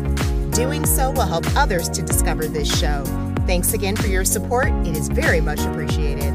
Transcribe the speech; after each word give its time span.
Doing 0.55 0.87
so 0.87 1.11
will 1.11 1.27
help 1.27 1.45
others 1.57 1.89
to 1.91 2.02
discover 2.02 2.47
this 2.47 2.79
show. 2.79 3.05
Thanks 3.47 3.73
again 3.73 3.97
for 3.97 4.07
your 4.07 4.25
support. 4.25 4.69
It 4.87 4.97
is 4.97 5.09
very 5.09 5.41
much 5.41 5.59
appreciated. 5.61 6.35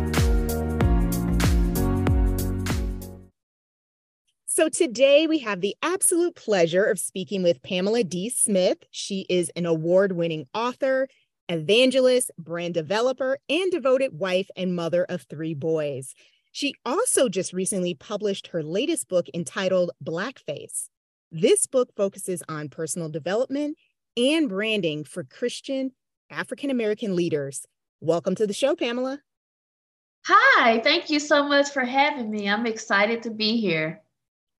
So, 4.46 4.70
today 4.70 5.26
we 5.26 5.40
have 5.40 5.62
the 5.62 5.76
absolute 5.82 6.36
pleasure 6.36 6.84
of 6.84 7.00
speaking 7.00 7.42
with 7.42 7.64
Pamela 7.64 8.04
D. 8.04 8.30
Smith. 8.30 8.78
She 8.92 9.26
is 9.28 9.52
an 9.56 9.66
award 9.66 10.12
winning 10.12 10.46
author, 10.54 11.08
evangelist, 11.50 12.30
brand 12.38 12.76
developer, 12.76 13.40
and 13.50 13.72
devoted 13.72 14.20
wife 14.20 14.52
and 14.56 14.76
mother 14.76 15.04
of 15.04 15.24
three 15.24 15.56
boys. 15.56 16.14
She 16.52 16.76
also 16.86 17.30
just 17.30 17.54
recently 17.54 17.94
published 17.94 18.48
her 18.48 18.62
latest 18.62 19.08
book 19.08 19.28
entitled 19.34 19.92
Blackface. 20.04 20.90
This 21.32 21.66
book 21.66 21.90
focuses 21.96 22.44
on 22.50 22.68
personal 22.68 23.08
development 23.08 23.78
and 24.18 24.50
branding 24.50 25.06
for 25.06 25.24
Christian 25.24 25.92
African 26.30 26.70
American 26.70 27.16
leaders. 27.16 27.66
Welcome 28.02 28.36
to 28.36 28.46
the 28.46 28.54
show, 28.54 28.76
Pamela. 28.76 29.20
Hi, 30.26 30.82
thank 30.82 31.10
you 31.10 31.20
so 31.20 31.48
much 31.48 31.70
for 31.70 31.86
having 31.86 32.30
me. 32.30 32.50
I'm 32.50 32.66
excited 32.66 33.24
to 33.24 33.32
be 33.32 33.58
here. 33.58 34.02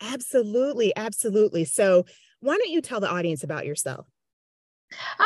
Absolutely, 0.02 0.96
absolutely. 0.96 1.66
So, 1.66 2.06
why 2.40 2.58
don't 2.58 2.72
you 2.72 2.82
tell 2.82 3.02
the 3.02 3.12
audience 3.12 3.44
about 3.44 3.66
yourself? 3.66 4.08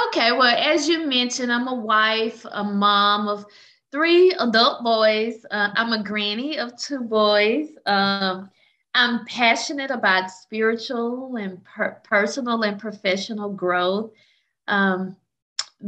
Okay, 0.07 0.31
well, 0.31 0.44
as 0.44 0.89
you 0.89 1.07
mentioned, 1.07 1.52
I'm 1.52 1.67
a 1.67 1.75
wife, 1.75 2.45
a 2.52 2.63
mom 2.63 3.27
of 3.27 3.45
three 3.95 4.35
adult 4.41 4.83
boys. 4.83 5.45
Uh, 5.49 5.69
I'm 5.73 5.93
a 5.93 6.03
granny 6.03 6.59
of 6.59 6.75
two 6.77 6.99
boys. 6.99 7.69
Um, 7.85 8.49
I'm 8.93 9.25
passionate 9.25 9.89
about 9.89 10.29
spiritual 10.29 11.38
and 11.38 11.63
per- 11.63 12.01
personal 12.03 12.63
and 12.63 12.77
professional 12.77 13.53
growth 13.53 14.11
um, 14.67 15.16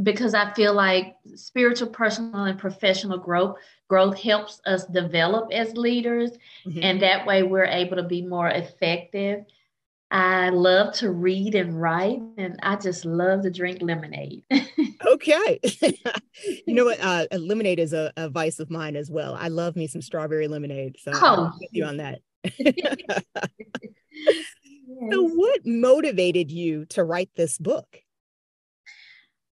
because 0.02 0.32
I 0.32 0.54
feel 0.54 0.72
like 0.72 1.16
spiritual, 1.34 1.88
personal, 1.88 2.44
and 2.44 2.58
professional 2.58 3.18
growth 3.18 3.58
growth 3.88 4.18
helps 4.18 4.62
us 4.64 4.86
develop 4.86 5.50
as 5.52 5.74
leaders, 5.74 6.30
mm-hmm. 6.66 6.80
and 6.82 7.02
that 7.02 7.26
way 7.26 7.42
we're 7.42 7.64
able 7.64 7.96
to 7.96 8.02
be 8.02 8.22
more 8.22 8.48
effective. 8.48 9.44
I 10.10 10.48
love 10.48 10.94
to 10.94 11.10
read 11.10 11.54
and 11.54 11.78
write, 11.78 12.20
and 12.38 12.58
I 12.62 12.76
just 12.76 13.04
love 13.04 13.42
to 13.42 13.50
drink 13.50 13.82
lemonade. 13.82 14.42
okay. 15.06 15.60
you 16.66 16.74
know 16.74 16.84
what? 16.84 16.98
Uh, 17.08 17.26
lemonade 17.38 17.78
is 17.78 17.92
a, 17.94 18.12
a, 18.16 18.28
vice 18.28 18.58
of 18.58 18.70
mine 18.70 18.94
as 18.94 19.10
well. 19.10 19.34
I 19.34 19.48
love 19.48 19.76
me 19.76 19.86
some 19.86 20.02
strawberry 20.02 20.46
lemonade. 20.46 20.96
So 21.00 21.12
oh. 21.14 21.52
With 21.58 21.70
you 21.72 21.84
on 21.84 21.96
that. 21.98 22.20
yes. 22.58 22.96
So, 25.10 25.28
what 25.28 25.60
motivated 25.64 26.50
you 26.50 26.84
to 26.86 27.04
write 27.04 27.30
this 27.34 27.56
book? 27.56 27.86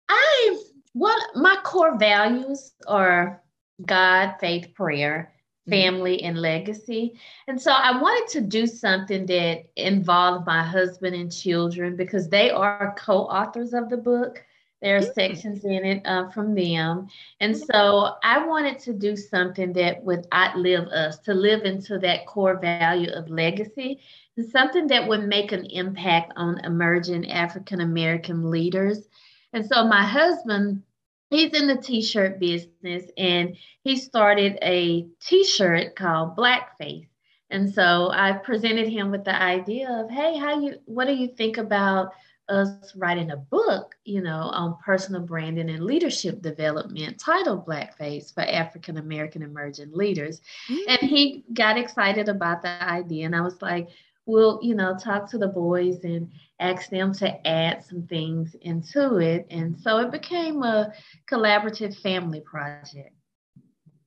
I, 0.09 0.57
what 0.93 1.21
my 1.35 1.57
core 1.63 1.97
values 1.97 2.73
are 2.87 3.41
God, 3.85 4.35
faith, 4.39 4.73
prayer. 4.73 5.34
Family 5.69 6.21
and 6.23 6.37
legacy. 6.37 7.19
And 7.47 7.59
so 7.59 7.71
I 7.71 7.99
wanted 7.99 8.27
to 8.33 8.41
do 8.41 8.67
something 8.67 9.25
that 9.27 9.65
involved 9.75 10.45
my 10.45 10.63
husband 10.63 11.15
and 11.15 11.31
children 11.31 11.95
because 11.95 12.29
they 12.29 12.51
are 12.51 12.95
co 12.97 13.23
authors 13.23 13.73
of 13.73 13.89
the 13.89 13.97
book. 13.97 14.43
There 14.81 14.97
are 14.97 15.01
mm-hmm. 15.01 15.13
sections 15.13 15.65
in 15.65 15.85
it 15.85 16.05
uh, 16.05 16.29
from 16.29 16.53
them. 16.53 17.07
And 17.39 17.57
so 17.57 18.15
I 18.23 18.45
wanted 18.45 18.77
to 18.79 18.93
do 18.93 19.15
something 19.15 19.73
that 19.73 20.03
would 20.03 20.27
outlive 20.33 20.87
us, 20.89 21.17
to 21.19 21.33
live 21.33 21.63
into 21.63 21.97
that 21.99 22.27
core 22.27 22.59
value 22.59 23.11
of 23.11 23.29
legacy, 23.29 24.01
and 24.37 24.47
something 24.47 24.85
that 24.87 25.07
would 25.07 25.27
make 25.27 25.51
an 25.51 25.65
impact 25.65 26.33
on 26.35 26.59
emerging 26.63 27.31
African 27.31 27.81
American 27.81 28.51
leaders. 28.51 29.07
And 29.53 29.65
so 29.65 29.87
my 29.87 30.03
husband 30.03 30.83
he's 31.29 31.53
in 31.53 31.67
the 31.67 31.77
t-shirt 31.77 32.39
business 32.39 33.09
and 33.17 33.55
he 33.83 33.97
started 33.97 34.57
a 34.61 35.05
t-shirt 35.21 35.95
called 35.95 36.35
blackface 36.35 37.07
and 37.49 37.73
so 37.73 38.09
i 38.13 38.31
presented 38.31 38.87
him 38.87 39.11
with 39.11 39.23
the 39.23 39.41
idea 39.41 39.89
of 39.89 40.09
hey 40.09 40.37
how 40.37 40.59
you 40.59 40.75
what 40.85 41.05
do 41.05 41.13
you 41.13 41.27
think 41.27 41.57
about 41.57 42.11
us 42.47 42.95
writing 42.95 43.31
a 43.31 43.37
book 43.37 43.95
you 44.05 44.21
know 44.21 44.51
on 44.53 44.77
personal 44.83 45.21
branding 45.21 45.69
and 45.69 45.83
leadership 45.83 46.41
development 46.43 47.19
titled 47.19 47.65
blackface 47.65 48.31
for 48.33 48.41
african 48.43 48.97
american 48.97 49.41
emerging 49.41 49.91
leaders 49.91 50.41
mm-hmm. 50.69 50.89
and 50.89 51.09
he 51.09 51.43
got 51.53 51.77
excited 51.77 52.29
about 52.29 52.61
the 52.61 52.83
idea 52.83 53.25
and 53.25 53.35
i 53.35 53.41
was 53.41 53.59
like 53.63 53.89
we'll 54.25 54.59
you 54.61 54.75
know 54.75 54.97
talk 54.97 55.29
to 55.31 55.37
the 55.37 55.47
boys 55.47 56.03
and 56.03 56.31
ask 56.59 56.89
them 56.89 57.13
to 57.13 57.47
add 57.47 57.83
some 57.83 58.03
things 58.03 58.55
into 58.61 59.17
it. 59.17 59.45
And 59.51 59.77
so 59.77 59.97
it 59.99 60.11
became 60.11 60.63
a 60.63 60.93
collaborative 61.29 61.99
family 62.01 62.41
project. 62.41 63.13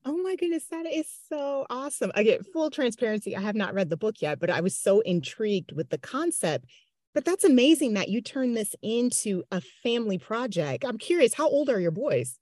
Oh 0.04 0.16
my 0.16 0.36
goodness 0.36 0.64
that 0.70 0.86
is 0.86 1.06
so 1.28 1.66
awesome. 1.68 2.10
I 2.14 2.22
get 2.22 2.46
full 2.46 2.70
transparency. 2.70 3.36
I 3.36 3.40
have 3.40 3.56
not 3.56 3.74
read 3.74 3.90
the 3.90 3.96
book 3.96 4.16
yet 4.20 4.40
but 4.40 4.50
i 4.50 4.60
was 4.60 4.76
so 4.76 5.00
intrigued 5.00 5.72
with 5.72 5.90
the 5.90 5.98
concept. 5.98 6.66
But 7.14 7.24
that's 7.24 7.44
amazing 7.44 7.94
that 7.94 8.08
you 8.08 8.20
turned 8.20 8.56
this 8.56 8.74
into 8.82 9.42
a 9.50 9.60
family 9.82 10.18
project. 10.18 10.84
I'm 10.84 10.98
curious 10.98 11.34
how 11.34 11.48
old 11.48 11.68
are 11.68 11.80
your 11.80 11.90
boys? 11.90 12.38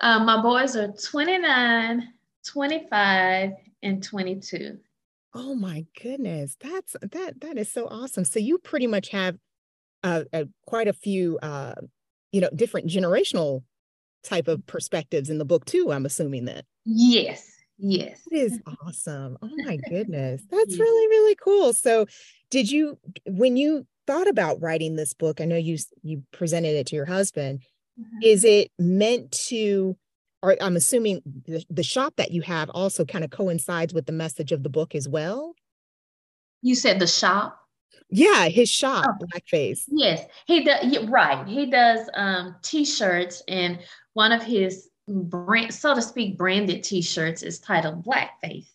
Um, 0.00 0.26
my 0.26 0.40
boys 0.40 0.76
are 0.76 0.92
29 0.92 2.08
25 2.44 3.50
and 3.82 4.02
22 4.02 4.78
Oh 5.34 5.54
my 5.54 5.86
goodness, 6.00 6.56
that's 6.60 6.94
that 7.00 7.40
that 7.40 7.56
is 7.56 7.70
so 7.70 7.86
awesome. 7.86 8.24
So 8.24 8.38
you 8.38 8.58
pretty 8.58 8.86
much 8.86 9.08
have 9.10 9.36
uh, 10.02 10.24
uh, 10.32 10.44
quite 10.66 10.88
a 10.88 10.92
few, 10.92 11.38
uh, 11.38 11.74
you 12.32 12.40
know, 12.40 12.50
different 12.54 12.88
generational 12.88 13.62
type 14.22 14.48
of 14.48 14.66
perspectives 14.66 15.30
in 15.30 15.38
the 15.38 15.44
book 15.44 15.64
too. 15.64 15.90
I'm 15.90 16.04
assuming 16.04 16.44
that. 16.46 16.64
Yes, 16.84 17.50
yes, 17.78 18.20
it 18.30 18.36
is 18.36 18.60
awesome. 18.84 19.38
Oh 19.40 19.56
my 19.56 19.78
goodness, 19.88 20.42
that's 20.50 20.78
really 20.78 21.08
really 21.08 21.36
cool. 21.36 21.72
So, 21.72 22.06
did 22.50 22.70
you 22.70 22.98
when 23.26 23.56
you 23.56 23.86
thought 24.06 24.28
about 24.28 24.60
writing 24.60 24.96
this 24.96 25.14
book? 25.14 25.40
I 25.40 25.46
know 25.46 25.56
you 25.56 25.78
you 26.02 26.24
presented 26.32 26.74
it 26.74 26.88
to 26.88 26.96
your 26.96 27.06
husband. 27.06 27.60
Mm-hmm. 27.98 28.18
Is 28.22 28.44
it 28.44 28.70
meant 28.78 29.32
to 29.48 29.96
or 30.42 30.56
I'm 30.60 30.76
assuming 30.76 31.22
the, 31.46 31.64
the 31.70 31.82
shop 31.82 32.14
that 32.16 32.32
you 32.32 32.42
have 32.42 32.68
also 32.70 33.04
kind 33.04 33.24
of 33.24 33.30
coincides 33.30 33.94
with 33.94 34.06
the 34.06 34.12
message 34.12 34.52
of 34.52 34.62
the 34.62 34.68
book 34.68 34.94
as 34.94 35.08
well. 35.08 35.54
You 36.62 36.74
said 36.74 36.98
the 36.98 37.06
shop? 37.06 37.58
Yeah, 38.10 38.48
his 38.48 38.68
shop, 38.68 39.06
oh, 39.08 39.26
Blackface. 39.26 39.84
Yes, 39.88 40.26
he 40.46 40.64
does. 40.64 40.98
Right, 41.08 41.46
he 41.48 41.66
does 41.66 42.08
um, 42.14 42.56
t-shirts, 42.62 43.42
and 43.48 43.78
one 44.12 44.32
of 44.32 44.42
his 44.42 44.90
brand, 45.08 45.72
so 45.72 45.94
to 45.94 46.02
speak, 46.02 46.36
branded 46.36 46.82
t-shirts 46.82 47.42
is 47.42 47.58
titled 47.58 48.04
Blackface. 48.04 48.68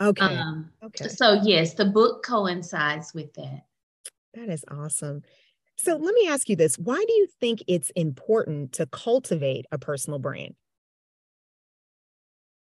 Okay. 0.00 0.24
Um, 0.24 0.70
okay. 0.82 1.08
So 1.08 1.40
yes, 1.42 1.74
the 1.74 1.84
book 1.84 2.24
coincides 2.24 3.14
with 3.14 3.32
that. 3.34 3.64
That 4.34 4.48
is 4.48 4.64
awesome. 4.68 5.22
So 5.76 5.96
let 5.96 6.14
me 6.14 6.28
ask 6.28 6.48
you 6.48 6.56
this: 6.56 6.76
Why 6.76 7.02
do 7.06 7.12
you 7.12 7.28
think 7.38 7.62
it's 7.68 7.90
important 7.90 8.72
to 8.74 8.86
cultivate 8.86 9.66
a 9.70 9.78
personal 9.78 10.18
brand? 10.18 10.54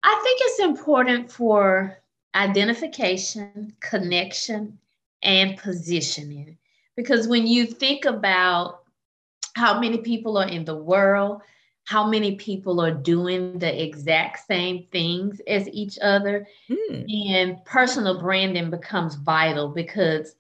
I 0.03 0.21
think 0.23 0.41
it's 0.43 0.61
important 0.61 1.31
for 1.31 1.99
identification, 2.35 3.75
connection, 3.81 4.79
and 5.23 5.57
positioning. 5.59 6.57
Because 6.97 7.29
when 7.29 7.47
you 7.47 7.67
think 7.67 8.05
about 8.05 8.83
how 9.55 9.81
many 9.81 9.99
people 9.99 10.39
are 10.39 10.49
in 10.49 10.65
the 10.65 10.77
world, 10.77 11.43
how 11.85 12.07
many 12.07 12.37
people 12.37 12.81
are 12.81 12.93
doing 12.93 13.59
the 13.59 13.83
exact 13.83 14.47
same 14.47 14.87
things 14.93 15.41
as 15.47 15.69
each 15.71 15.99
other, 16.01 16.47
mm. 16.69 17.29
and 17.29 17.65
personal 17.65 18.21
branding 18.21 18.71
becomes 18.71 19.17
vital 19.17 19.69
because 19.69 20.37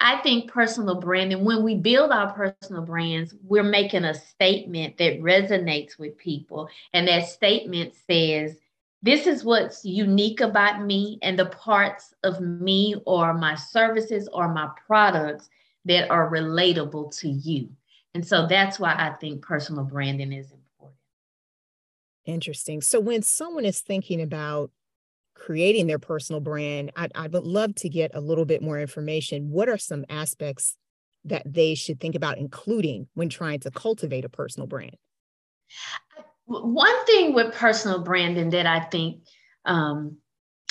I 0.00 0.18
think 0.18 0.50
personal 0.50 0.96
branding, 0.96 1.44
when 1.44 1.62
we 1.62 1.74
build 1.74 2.10
our 2.10 2.32
personal 2.32 2.82
brands, 2.82 3.34
we're 3.42 3.62
making 3.62 4.04
a 4.04 4.14
statement 4.14 4.98
that 4.98 5.20
resonates 5.20 5.98
with 5.98 6.18
people. 6.18 6.68
And 6.92 7.08
that 7.08 7.28
statement 7.28 7.94
says, 8.06 8.58
this 9.06 9.26
is 9.26 9.44
what's 9.44 9.84
unique 9.84 10.40
about 10.40 10.84
me 10.84 11.18
and 11.22 11.38
the 11.38 11.46
parts 11.46 12.14
of 12.24 12.40
me 12.40 12.96
or 13.06 13.34
my 13.34 13.54
services 13.54 14.28
or 14.32 14.52
my 14.52 14.68
products 14.86 15.48
that 15.84 16.10
are 16.10 16.30
relatable 16.30 17.16
to 17.18 17.28
you. 17.28 17.68
And 18.14 18.26
so 18.26 18.46
that's 18.46 18.78
why 18.78 18.94
I 18.96 19.10
think 19.20 19.42
personal 19.42 19.84
branding 19.84 20.32
is 20.32 20.50
important. 20.50 20.98
Interesting. 22.24 22.80
So 22.80 22.98
when 22.98 23.22
someone 23.22 23.64
is 23.64 23.80
thinking 23.80 24.20
about 24.20 24.70
creating 25.34 25.86
their 25.86 25.98
personal 25.98 26.40
brand, 26.40 26.90
I, 26.96 27.08
I 27.14 27.28
would 27.28 27.44
love 27.44 27.74
to 27.76 27.88
get 27.88 28.10
a 28.14 28.20
little 28.20 28.44
bit 28.44 28.62
more 28.62 28.80
information. 28.80 29.50
What 29.50 29.68
are 29.68 29.78
some 29.78 30.04
aspects 30.08 30.76
that 31.24 31.42
they 31.44 31.74
should 31.74 32.00
think 32.00 32.14
about 32.14 32.38
including 32.38 33.08
when 33.14 33.28
trying 33.28 33.60
to 33.60 33.70
cultivate 33.70 34.24
a 34.24 34.28
personal 34.28 34.66
brand? 34.66 34.96
One 36.46 37.04
thing 37.06 37.34
with 37.34 37.54
personal 37.54 38.00
branding 38.00 38.50
that 38.50 38.66
I 38.66 38.80
think 38.80 39.22
um, 39.64 40.16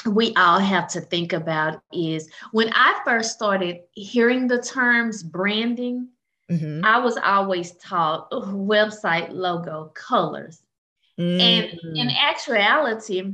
we 0.06 0.34
all 0.36 0.60
have 0.60 0.88
to 0.90 1.02
think 1.02 1.34
about 1.34 1.82
is 1.92 2.30
when 2.52 2.70
I 2.74 3.00
first 3.06 3.34
started 3.34 3.80
hearing 3.92 4.48
the 4.48 4.62
terms 4.62 5.24
branding, 5.24 6.10
mm-hmm. 6.50 6.86
I 6.86 7.00
was 7.00 7.18
always 7.18 7.74
taught 7.78 8.28
oh, 8.32 8.42
website 8.42 9.32
logo 9.32 9.92
colors. 9.94 10.62
Mm-hmm. 11.20 11.40
And 11.42 11.98
in 11.98 12.08
mm. 12.08 12.16
actuality, 12.22 13.34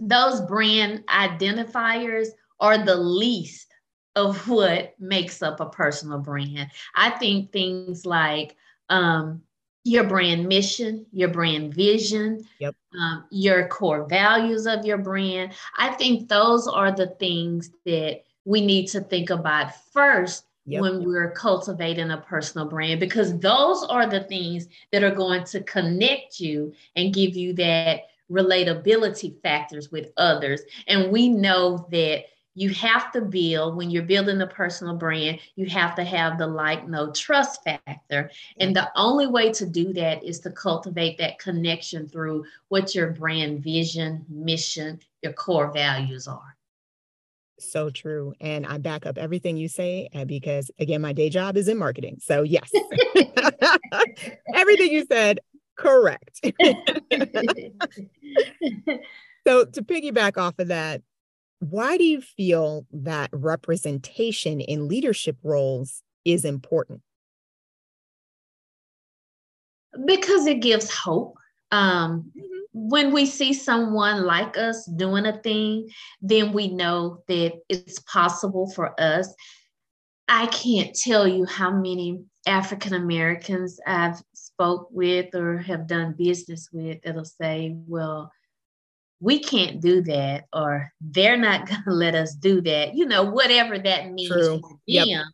those 0.00 0.40
brand 0.42 1.04
identifiers 1.06 2.28
are 2.58 2.78
the 2.84 2.96
least 2.96 3.68
of 4.16 4.48
what 4.48 4.94
makes 4.98 5.42
up 5.42 5.60
a 5.60 5.66
personal 5.66 6.18
brand. 6.18 6.70
I 6.94 7.10
think 7.10 7.52
things 7.52 8.06
like 8.06 8.56
um, 8.88 9.42
your 9.84 10.04
brand 10.04 10.46
mission, 10.46 11.06
your 11.12 11.28
brand 11.28 11.74
vision, 11.74 12.44
yep. 12.58 12.74
um, 12.98 13.24
your 13.30 13.66
core 13.68 14.04
values 14.04 14.66
of 14.66 14.84
your 14.84 14.98
brand. 14.98 15.52
I 15.76 15.90
think 15.94 16.28
those 16.28 16.68
are 16.68 16.92
the 16.92 17.08
things 17.18 17.70
that 17.84 18.22
we 18.44 18.60
need 18.64 18.86
to 18.88 19.00
think 19.00 19.30
about 19.30 19.74
first 19.92 20.44
yep. 20.66 20.82
when 20.82 21.04
we're 21.04 21.32
cultivating 21.32 22.10
a 22.10 22.18
personal 22.18 22.68
brand, 22.68 23.00
because 23.00 23.38
those 23.38 23.84
are 23.84 24.06
the 24.06 24.24
things 24.24 24.68
that 24.92 25.02
are 25.02 25.14
going 25.14 25.44
to 25.44 25.62
connect 25.62 26.38
you 26.38 26.72
and 26.96 27.14
give 27.14 27.36
you 27.36 27.52
that 27.54 28.02
relatability 28.30 29.40
factors 29.42 29.90
with 29.90 30.10
others. 30.16 30.62
And 30.86 31.10
we 31.10 31.28
know 31.28 31.86
that 31.90 32.24
you 32.54 32.70
have 32.70 33.10
to 33.12 33.20
build 33.22 33.76
when 33.76 33.90
you're 33.90 34.02
building 34.02 34.40
a 34.42 34.46
personal 34.46 34.96
brand 34.96 35.38
you 35.56 35.66
have 35.66 35.94
to 35.94 36.04
have 36.04 36.38
the 36.38 36.46
like 36.46 36.88
no 36.88 37.10
trust 37.12 37.62
factor. 37.64 38.30
And 38.58 38.74
the 38.74 38.90
only 38.96 39.26
way 39.26 39.52
to 39.52 39.66
do 39.66 39.92
that 39.94 40.22
is 40.22 40.40
to 40.40 40.50
cultivate 40.50 41.18
that 41.18 41.38
connection 41.38 42.08
through 42.08 42.44
what 42.68 42.94
your 42.94 43.10
brand 43.10 43.62
vision 43.62 44.24
mission 44.28 45.00
your 45.22 45.32
core 45.32 45.72
values 45.72 46.26
are. 46.28 46.56
So 47.58 47.90
true. 47.90 48.34
And 48.40 48.66
i 48.66 48.78
back 48.78 49.06
up 49.06 49.18
everything 49.18 49.56
you 49.56 49.68
say 49.68 50.08
uh, 50.14 50.24
because 50.24 50.70
again 50.78 51.00
my 51.00 51.12
day 51.12 51.30
job 51.30 51.56
is 51.56 51.68
in 51.68 51.78
marketing. 51.78 52.18
So 52.20 52.42
yes. 52.42 52.70
Everything 54.54 54.92
you 54.92 55.04
said 55.06 55.40
correct. 55.76 56.44
So 59.44 59.64
to 59.64 59.82
piggyback 59.82 60.38
off 60.38 60.58
of 60.58 60.68
that 60.68 61.02
why 61.62 61.96
do 61.96 62.02
you 62.02 62.20
feel 62.20 62.86
that 62.90 63.30
representation 63.32 64.60
in 64.60 64.88
leadership 64.88 65.36
roles 65.44 66.02
is 66.24 66.44
important? 66.44 67.02
Because 70.04 70.46
it 70.46 70.60
gives 70.60 70.90
hope. 70.90 71.36
Um, 71.70 72.32
mm-hmm. 72.36 72.48
When 72.72 73.12
we 73.12 73.26
see 73.26 73.52
someone 73.52 74.24
like 74.24 74.58
us 74.58 74.86
doing 74.86 75.24
a 75.26 75.38
thing, 75.38 75.88
then 76.20 76.52
we 76.52 76.74
know 76.74 77.22
that 77.28 77.52
it's 77.68 78.00
possible 78.00 78.68
for 78.70 79.00
us. 79.00 79.32
I 80.26 80.46
can't 80.46 80.96
tell 80.96 81.28
you 81.28 81.44
how 81.44 81.70
many 81.70 82.24
African 82.44 82.94
Americans 82.94 83.78
I've 83.86 84.20
spoke 84.34 84.88
with 84.90 85.32
or 85.34 85.58
have 85.58 85.86
done 85.86 86.16
business 86.18 86.70
with 86.72 87.02
that'll 87.02 87.24
say, 87.24 87.76
well, 87.86 88.32
we 89.22 89.38
can't 89.38 89.80
do 89.80 90.02
that 90.02 90.44
or 90.52 90.92
they're 91.00 91.36
not 91.36 91.66
going 91.68 91.82
to 91.84 91.92
let 91.92 92.14
us 92.14 92.34
do 92.34 92.60
that 92.60 92.94
you 92.94 93.06
know 93.06 93.24
whatever 93.24 93.78
that 93.78 94.12
means 94.12 94.30
True. 94.30 94.60
for 94.60 94.70
them 94.70 94.78
yep. 94.86 95.26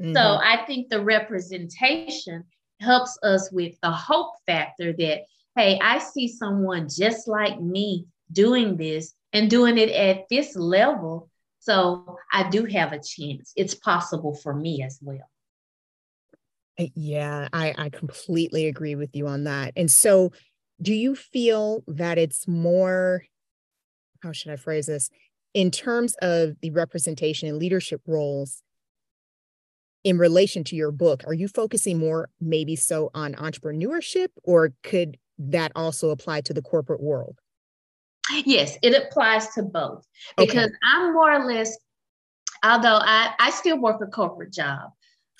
mm-hmm. 0.00 0.14
so 0.14 0.38
i 0.42 0.64
think 0.66 0.88
the 0.88 1.02
representation 1.02 2.44
helps 2.80 3.18
us 3.22 3.50
with 3.52 3.74
the 3.82 3.90
hope 3.90 4.32
factor 4.46 4.92
that 4.92 5.22
hey 5.56 5.78
i 5.82 5.98
see 5.98 6.28
someone 6.28 6.88
just 6.88 7.28
like 7.28 7.60
me 7.60 8.06
doing 8.32 8.76
this 8.76 9.12
and 9.32 9.50
doing 9.50 9.76
it 9.76 9.90
at 9.90 10.28
this 10.30 10.56
level 10.56 11.28
so 11.58 12.16
i 12.32 12.48
do 12.48 12.64
have 12.64 12.92
a 12.92 13.00
chance 13.02 13.52
it's 13.56 13.74
possible 13.74 14.34
for 14.34 14.54
me 14.54 14.82
as 14.82 14.98
well 15.02 15.28
yeah 16.94 17.48
i 17.52 17.74
i 17.76 17.88
completely 17.88 18.66
agree 18.66 18.94
with 18.94 19.14
you 19.14 19.26
on 19.26 19.44
that 19.44 19.72
and 19.76 19.90
so 19.90 20.32
do 20.80 20.92
you 20.92 21.14
feel 21.14 21.84
that 21.86 22.18
it's 22.18 22.48
more 22.48 23.24
how 24.22 24.32
should 24.32 24.52
I 24.52 24.56
phrase 24.56 24.86
this? 24.86 25.10
In 25.54 25.70
terms 25.70 26.14
of 26.22 26.56
the 26.60 26.70
representation 26.70 27.48
and 27.48 27.58
leadership 27.58 28.00
roles 28.06 28.62
in 30.04 30.18
relation 30.18 30.64
to 30.64 30.76
your 30.76 30.90
book, 30.90 31.22
are 31.26 31.34
you 31.34 31.48
focusing 31.48 31.98
more 31.98 32.30
maybe 32.40 32.76
so 32.76 33.10
on 33.14 33.34
entrepreneurship 33.34 34.28
or 34.42 34.72
could 34.82 35.18
that 35.38 35.72
also 35.74 36.10
apply 36.10 36.40
to 36.42 36.54
the 36.54 36.62
corporate 36.62 37.02
world? 37.02 37.38
Yes, 38.44 38.78
it 38.82 38.94
applies 38.94 39.48
to 39.54 39.62
both 39.62 40.06
because 40.36 40.66
okay. 40.66 40.74
I'm 40.84 41.12
more 41.12 41.32
or 41.32 41.44
less, 41.44 41.76
although 42.62 42.98
I, 43.02 43.34
I 43.38 43.50
still 43.50 43.78
work 43.78 44.00
a 44.00 44.06
corporate 44.06 44.52
job. 44.52 44.90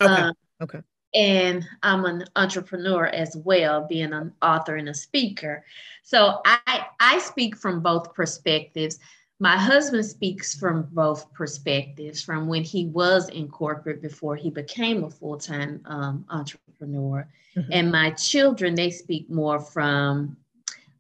Okay. 0.01 0.13
Um, 0.13 0.35
okay 0.61 0.81
and 1.15 1.67
I'm 1.83 2.05
an 2.05 2.25
entrepreneur 2.37 3.07
as 3.07 3.37
well, 3.37 3.87
being 3.87 4.13
an 4.13 4.33
author 4.41 4.77
and 4.77 4.89
a 4.89 4.95
speaker. 4.95 5.65
So 6.03 6.41
I 6.45 6.87
I 7.01 7.19
speak 7.19 7.57
from 7.57 7.81
both 7.81 8.15
perspectives. 8.15 8.99
My 9.39 9.57
husband 9.57 10.07
speaks 10.07 10.55
from 10.55 10.89
both 10.93 11.33
perspectives, 11.33 12.23
from 12.23 12.47
when 12.47 12.63
he 12.63 12.87
was 12.87 13.29
in 13.29 13.49
corporate 13.49 14.01
before 14.01 14.37
he 14.37 14.51
became 14.51 15.05
a 15.05 15.11
full 15.11 15.37
time 15.37 15.83
um, 15.85 16.25
entrepreneur, 16.31 17.29
mm-hmm. 17.57 17.73
and 17.73 17.91
my 17.91 18.11
children 18.13 18.75
they 18.75 18.91
speak 18.91 19.29
more 19.29 19.61
from 19.61 20.37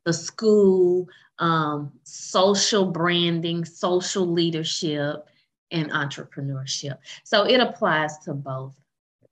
the 0.05 0.13
school, 0.13 1.09
um, 1.39 1.93
social 2.03 2.87
branding, 2.87 3.65
social 3.65 4.27
leadership, 4.27 5.29
and 5.71 5.91
entrepreneurship. 5.91 6.99
So 7.25 7.45
it 7.45 7.61
applies 7.61 8.19
to 8.25 8.35
both. 8.35 8.75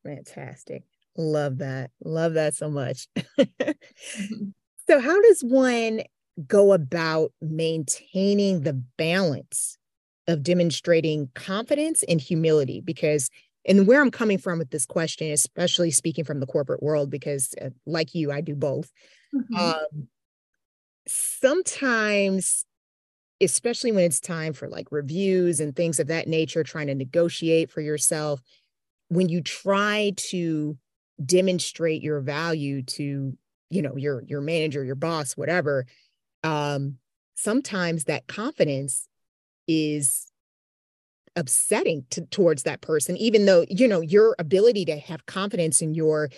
Fantastic. 0.05 0.85
Love 1.17 1.59
that. 1.59 1.91
Love 2.05 2.35
that 2.35 2.55
so 2.55 2.71
much. 2.71 3.09
so, 4.89 5.01
how 5.01 5.21
does 5.23 5.43
one 5.43 6.03
go 6.47 6.73
about 6.73 7.33
maintaining 7.41 8.63
the 8.63 8.73
balance 8.73 9.77
of 10.29 10.43
demonstrating 10.43 11.29
confidence 11.35 12.05
and 12.09 12.21
humility? 12.21 12.81
Because, 12.81 13.29
and 13.67 13.87
where 13.87 14.01
I'm 14.01 14.11
coming 14.11 14.39
from 14.39 14.59
with 14.59 14.71
this 14.71 14.87
question, 14.87 15.31
especially 15.33 15.91
speaking 15.91 16.25
from 16.25 16.41
the 16.41 16.47
corporate 16.47 16.83
world, 16.83 17.11
because 17.11 17.55
uh, 17.61 17.71
like 17.87 18.15
you, 18.15 18.33
I 18.33 18.41
do 18.41 18.55
both. 18.55 18.91
Mm-hmm. 19.35 19.57
Um, 19.57 20.09
sometimes 21.07 22.65
especially 23.41 23.91
when 23.93 24.05
it's 24.05 24.21
time 24.21 24.53
for 24.53 24.69
like 24.69 24.89
reviews 24.91 25.61
and 25.61 25.75
things 25.75 25.99
of 25.99 26.09
that 26.09 26.29
nature, 26.29 26.63
trying 26.63 26.89
to 26.89 26.95
negotiate 26.95 27.71
for 27.71 27.81
yourself, 27.81 28.41
when 29.11 29.29
you 29.29 29.43
try 29.43 30.13
to 30.17 30.79
demonstrate 31.25 32.03
your 32.03 32.21
value 32.21 32.83
to 32.83 33.37
you 33.69 33.83
know 33.83 33.97
your 33.97 34.23
your 34.27 34.41
manager 34.41 34.83
your 34.83 34.95
boss 34.95 35.37
whatever 35.37 35.85
um 36.43 36.97
sometimes 37.35 38.05
that 38.05 38.27
confidence 38.27 39.07
is 39.69 40.27
upsetting 41.37 42.05
to, 42.11 42.23
towards 42.27 42.63
that 42.63 42.81
person 42.81 43.17
even 43.19 43.45
though 43.45 43.65
you 43.69 43.87
know 43.87 44.01
your 44.01 44.35
ability 44.39 44.87
to 44.87 44.97
have 44.97 45.27
confidence 45.27 45.83
in 45.83 45.95
your 45.95 46.31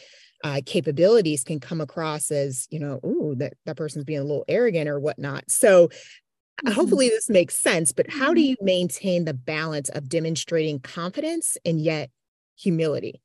uh, 0.45 0.61
capabilities 0.67 1.45
can 1.45 1.61
come 1.61 1.81
across 1.81 2.33
as 2.33 2.67
you 2.71 2.81
know 2.81 2.99
oh 3.05 3.35
that 3.37 3.55
that 3.65 3.77
person's 3.77 4.05
being 4.05 4.19
a 4.19 4.25
little 4.25 4.45
arrogant 4.49 4.89
or 4.89 4.99
whatnot 4.99 5.45
so 5.49 5.87
mm-hmm. 5.87 6.73
hopefully 6.73 7.09
this 7.09 7.31
makes 7.31 7.57
sense 7.57 7.93
but 7.93 8.11
how 8.11 8.35
do 8.35 8.41
mm-hmm. 8.41 8.51
you 8.51 8.57
maintain 8.61 9.25
the 9.25 9.35
balance 9.35 9.89
of 9.91 10.09
demonstrating 10.09 10.81
confidence 10.81 11.57
and 11.65 11.81
yet 11.81 12.11
humility? 12.57 13.21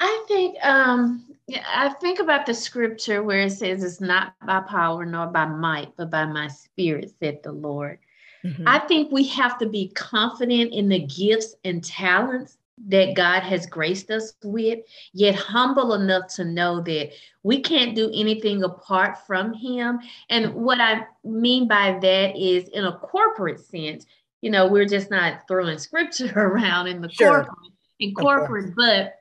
I 0.00 0.24
think 0.28 0.56
um 0.64 1.24
I 1.68 1.90
think 2.00 2.18
about 2.18 2.44
the 2.44 2.54
scripture 2.54 3.22
where 3.22 3.40
it 3.40 3.52
says 3.52 3.84
it's 3.84 4.00
not 4.00 4.34
by 4.44 4.60
power 4.60 5.04
nor 5.06 5.26
by 5.26 5.46
might, 5.46 5.92
but 5.96 6.10
by 6.10 6.26
my 6.26 6.48
spirit, 6.48 7.12
said 7.20 7.40
the 7.42 7.52
Lord. 7.52 7.98
Mm-hmm. 8.44 8.66
I 8.66 8.80
think 8.80 9.12
we 9.12 9.26
have 9.28 9.58
to 9.58 9.68
be 9.68 9.88
confident 9.88 10.72
in 10.72 10.88
the 10.88 11.06
gifts 11.06 11.54
and 11.64 11.82
talents 11.82 12.58
that 12.88 13.14
God 13.14 13.42
has 13.42 13.66
graced 13.66 14.10
us 14.10 14.34
with, 14.44 14.80
yet 15.12 15.34
humble 15.34 15.94
enough 15.94 16.26
to 16.34 16.44
know 16.44 16.80
that 16.82 17.12
we 17.42 17.60
can't 17.60 17.96
do 17.96 18.10
anything 18.12 18.64
apart 18.64 19.26
from 19.26 19.54
Him. 19.54 20.00
And 20.28 20.54
what 20.54 20.80
I 20.80 21.06
mean 21.24 21.66
by 21.68 21.98
that 22.02 22.36
is, 22.36 22.68
in 22.68 22.84
a 22.84 22.98
corporate 22.98 23.60
sense, 23.60 24.04
you 24.40 24.50
know, 24.50 24.66
we're 24.66 24.86
just 24.86 25.10
not 25.10 25.48
throwing 25.48 25.78
scripture 25.78 26.32
around 26.38 26.88
in 26.88 27.00
the 27.00 27.10
sure. 27.10 27.44
corporate, 27.44 27.72
in 28.00 28.14
corporate, 28.14 28.74
but 28.76 29.14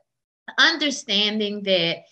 understanding 0.57 1.63
that, 1.63 2.03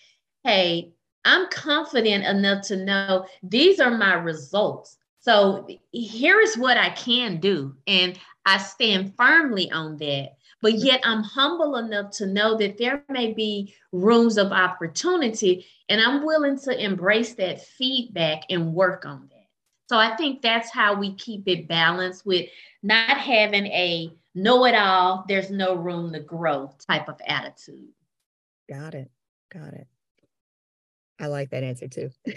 hey, 0.44 0.92
I'm 1.26 1.48
confident 1.50 2.26
enough 2.26 2.68
to 2.68 2.78
know 2.78 3.26
these 3.42 3.80
are 3.80 3.98
my 3.98 4.14
results. 4.14 4.98
So 5.20 5.68
here 5.92 6.40
is 6.42 6.58
what 6.58 6.78
I 6.78 6.90
can 6.90 7.40
do. 7.40 7.76
And 7.88 8.20
I 8.46 8.58
stand 8.58 9.14
firmly 9.16 9.72
on 9.72 9.98
that. 9.98 10.36
But 10.62 10.76
yet 10.76 11.02
I'm 11.04 11.24
humble 11.24 11.76
enough 11.76 12.12
to 12.12 12.26
know 12.26 12.58
that 12.58 12.78
there 12.78 13.04
may 13.10 13.34
be 13.34 13.74
rooms 13.92 14.38
of 14.38 14.54
opportunity, 14.54 15.66
and 15.90 16.00
I'm 16.00 16.26
willing 16.26 16.58
to 16.60 16.82
embrace 16.82 17.34
that 17.36 17.66
feedback 17.66 18.44
and 18.50 18.74
work 18.74 19.06
on 19.06 19.30
that. 19.30 19.33
So 19.94 20.00
I 20.00 20.16
think 20.16 20.42
that's 20.42 20.72
how 20.72 20.96
we 20.96 21.14
keep 21.14 21.48
it 21.48 21.68
balanced 21.68 22.26
with 22.26 22.48
not 22.82 23.16
having 23.16 23.68
a 23.68 24.10
know 24.34 24.66
it 24.66 24.74
all, 24.74 25.24
there's 25.28 25.52
no 25.52 25.76
room 25.76 26.14
to 26.14 26.20
grow 26.20 26.74
type 26.88 27.08
of 27.08 27.22
attitude. 27.28 27.90
Got 28.68 28.96
it. 28.96 29.12
Got 29.54 29.76
it. 29.76 29.86
I 31.20 31.28
like 31.28 31.52
that 31.52 31.62
answer 31.62 31.88
too. 31.88 32.10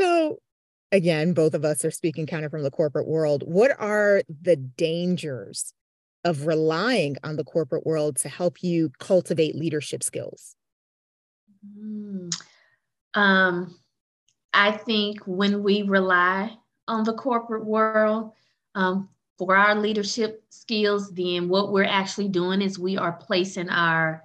so, 0.00 0.38
again, 0.90 1.34
both 1.34 1.52
of 1.52 1.62
us 1.62 1.84
are 1.84 1.90
speaking 1.90 2.26
kind 2.26 2.46
of 2.46 2.50
from 2.50 2.62
the 2.62 2.70
corporate 2.70 3.06
world. 3.06 3.42
What 3.46 3.72
are 3.78 4.22
the 4.28 4.56
dangers 4.56 5.74
of 6.24 6.46
relying 6.46 7.18
on 7.22 7.36
the 7.36 7.44
corporate 7.44 7.84
world 7.84 8.16
to 8.20 8.30
help 8.30 8.62
you 8.62 8.92
cultivate 8.98 9.54
leadership 9.54 10.02
skills? 10.02 10.56
Mm. 11.78 12.34
Um, 13.12 13.79
I 14.52 14.72
think 14.72 15.20
when 15.26 15.62
we 15.62 15.82
rely 15.82 16.56
on 16.88 17.04
the 17.04 17.14
corporate 17.14 17.64
world 17.64 18.32
um, 18.74 19.08
for 19.38 19.56
our 19.56 19.74
leadership 19.74 20.44
skills, 20.50 21.10
then 21.10 21.48
what 21.48 21.72
we're 21.72 21.84
actually 21.84 22.28
doing 22.28 22.60
is 22.60 22.78
we 22.78 22.96
are 22.96 23.12
placing 23.12 23.68
our 23.68 24.22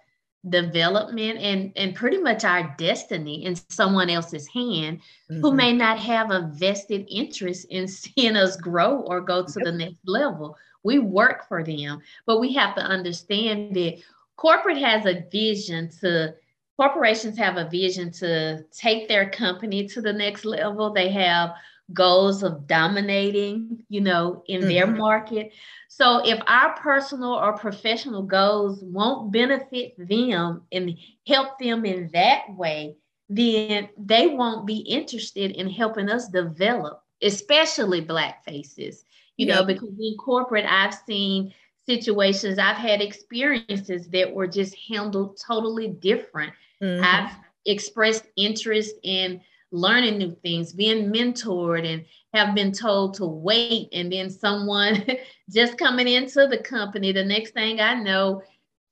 development 0.49 1.39
and 1.39 1.71
and 1.75 1.95
pretty 1.95 2.17
much 2.17 2.43
our 2.43 2.75
destiny 2.77 3.45
in 3.45 3.55
someone 3.69 4.09
else's 4.09 4.47
hand 4.47 4.99
mm-hmm. 5.29 5.41
who 5.41 5.51
may 5.51 5.73
not 5.73 5.97
have 5.97 6.29
a 6.29 6.51
vested 6.53 7.05
interest 7.09 7.65
in 7.69 7.87
seeing 7.87 8.35
us 8.35 8.55
grow 8.55 8.99
or 9.01 9.21
go 9.21 9.43
to 9.43 9.53
yep. 9.57 9.65
the 9.65 9.71
next 9.71 9.97
level 10.05 10.55
we 10.83 10.99
work 10.99 11.47
for 11.47 11.63
them 11.63 11.99
but 12.27 12.39
we 12.39 12.53
have 12.53 12.75
to 12.75 12.81
understand 12.81 13.75
that 13.75 13.97
corporate 14.35 14.77
has 14.77 15.05
a 15.07 15.25
vision 15.31 15.89
to 15.89 16.35
corporations 16.77 17.37
have 17.37 17.57
a 17.57 17.69
vision 17.69 18.11
to 18.11 18.63
take 18.71 19.07
their 19.07 19.29
company 19.29 19.87
to 19.87 20.01
the 20.01 20.13
next 20.13 20.45
level 20.45 20.91
they 20.91 21.09
have 21.09 21.51
goals 21.93 22.43
of 22.43 22.67
dominating, 22.67 23.79
you 23.89 24.01
know, 24.01 24.43
in 24.47 24.61
mm-hmm. 24.61 24.69
their 24.69 24.87
market. 24.87 25.51
So 25.87 26.25
if 26.25 26.39
our 26.47 26.75
personal 26.77 27.33
or 27.33 27.53
professional 27.53 28.23
goals 28.23 28.79
won't 28.83 29.31
benefit 29.31 29.95
them 29.97 30.63
and 30.71 30.97
help 31.27 31.59
them 31.59 31.85
in 31.85 32.09
that 32.13 32.43
way, 32.49 32.95
then 33.29 33.89
they 33.97 34.27
won't 34.27 34.65
be 34.65 34.77
interested 34.77 35.51
in 35.51 35.69
helping 35.69 36.09
us 36.09 36.27
develop, 36.27 37.01
especially 37.21 38.01
black 38.01 38.43
faces. 38.43 39.05
You 39.37 39.47
yep. 39.47 39.55
know, 39.55 39.65
because 39.65 39.89
in 39.99 40.15
corporate, 40.17 40.65
I've 40.67 40.97
seen 41.05 41.53
situations, 41.85 42.59
I've 42.59 42.77
had 42.77 43.01
experiences 43.01 44.07
that 44.09 44.33
were 44.33 44.47
just 44.47 44.75
handled 44.89 45.39
totally 45.45 45.89
different. 45.89 46.53
Mm-hmm. 46.81 47.03
I've 47.03 47.31
expressed 47.65 48.25
interest 48.35 48.95
in 49.03 49.41
learning 49.71 50.17
new 50.17 50.35
things, 50.41 50.73
being 50.73 51.11
mentored, 51.11 51.85
and 51.85 52.05
have 52.33 52.55
been 52.55 52.71
told 52.71 53.15
to 53.15 53.25
wait. 53.25 53.89
And 53.93 54.11
then 54.11 54.29
someone 54.29 55.05
just 55.49 55.77
coming 55.77 56.07
into 56.07 56.47
the 56.47 56.57
company, 56.57 57.11
the 57.11 57.23
next 57.23 57.51
thing 57.51 57.79
I 57.79 57.95
know, 57.95 58.41